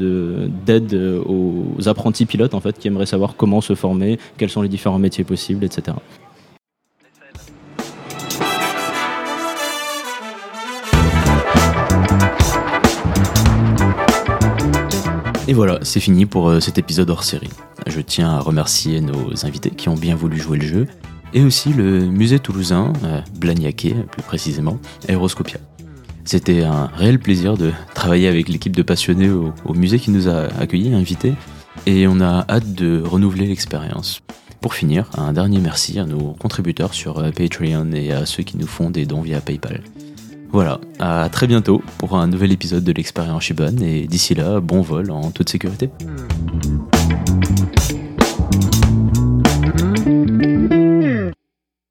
d'aide 0.64 0.94
aux 1.26 1.66
apprentis 1.87 2.24
pilotes 2.24 2.55
en 2.55 2.61
fait 2.61 2.78
qui 2.78 2.88
aimeraient 2.88 3.05
savoir 3.05 3.37
comment 3.37 3.61
se 3.61 3.74
former, 3.74 4.18
quels 4.38 4.48
sont 4.48 4.62
les 4.62 4.70
différents 4.70 4.98
métiers 4.98 5.24
possibles, 5.24 5.64
etc. 5.64 5.98
Et 15.53 15.55
voilà, 15.55 15.81
c'est 15.83 16.01
fini 16.01 16.25
pour 16.25 16.49
euh, 16.49 16.61
cet 16.61 16.79
épisode 16.79 17.11
hors 17.11 17.25
série. 17.25 17.51
Je 17.87 18.01
tiens 18.01 18.31
à 18.31 18.38
remercier 18.38 19.03
nos 19.03 19.45
invités 19.45 19.69
qui 19.69 19.91
ont 19.91 19.97
bien 19.97 20.17
voulu 20.17 20.38
jouer 20.38 20.57
le 20.57 20.67
jeu, 20.67 20.87
et 21.35 21.43
aussi 21.43 21.75
le 21.75 22.07
musée 22.07 22.38
toulousain, 22.38 22.95
euh, 23.05 23.21
Blagnaquet 23.38 23.95
plus 24.12 24.23
précisément, 24.23 24.79
Aéroscopia. 25.11 25.59
C'était 26.25 26.62
un 26.62 26.87
réel 26.87 27.19
plaisir 27.19 27.59
de 27.59 27.71
travailler 27.93 28.29
avec 28.29 28.49
l'équipe 28.49 28.75
de 28.75 28.81
passionnés 28.81 29.29
au, 29.29 29.53
au 29.67 29.75
musée 29.75 29.99
qui 29.99 30.11
nous 30.11 30.27
a 30.27 30.45
accueillis, 30.59 30.95
invités, 30.95 31.35
et 31.85 32.07
on 32.09 32.23
a 32.23 32.47
hâte 32.49 32.73
de 32.73 33.03
renouveler 33.05 33.47
l'expérience. 33.47 34.23
Pour 34.62 34.73
finir, 34.73 35.11
un 35.19 35.35
dernier 35.35 35.59
merci 35.59 35.99
à 35.99 36.07
nos 36.07 36.33
contributeurs 36.33 36.95
sur 36.95 37.19
euh, 37.19 37.31
Patreon 37.31 37.93
et 37.93 38.12
à 38.12 38.25
ceux 38.25 38.43
qui 38.43 38.57
nous 38.57 38.67
font 38.67 38.88
des 38.88 39.05
dons 39.05 39.21
via 39.21 39.43
PayPal. 39.43 39.83
Voilà, 40.53 40.81
à 40.99 41.29
très 41.31 41.47
bientôt 41.47 41.83
pour 41.97 42.15
un 42.17 42.27
nouvel 42.27 42.53
épisode 42.53 42.85
de 42.85 42.93
l'expérience 42.93 43.45
Shibane 43.45 43.83
et 43.83 44.07
d'ici 44.07 44.35
là, 44.35 44.61
bon 44.61 44.83
vol 44.83 45.11
en 45.11 45.31
toute 45.31 45.49
sécurité. 45.49 45.88
Hmm. 46.05 48.02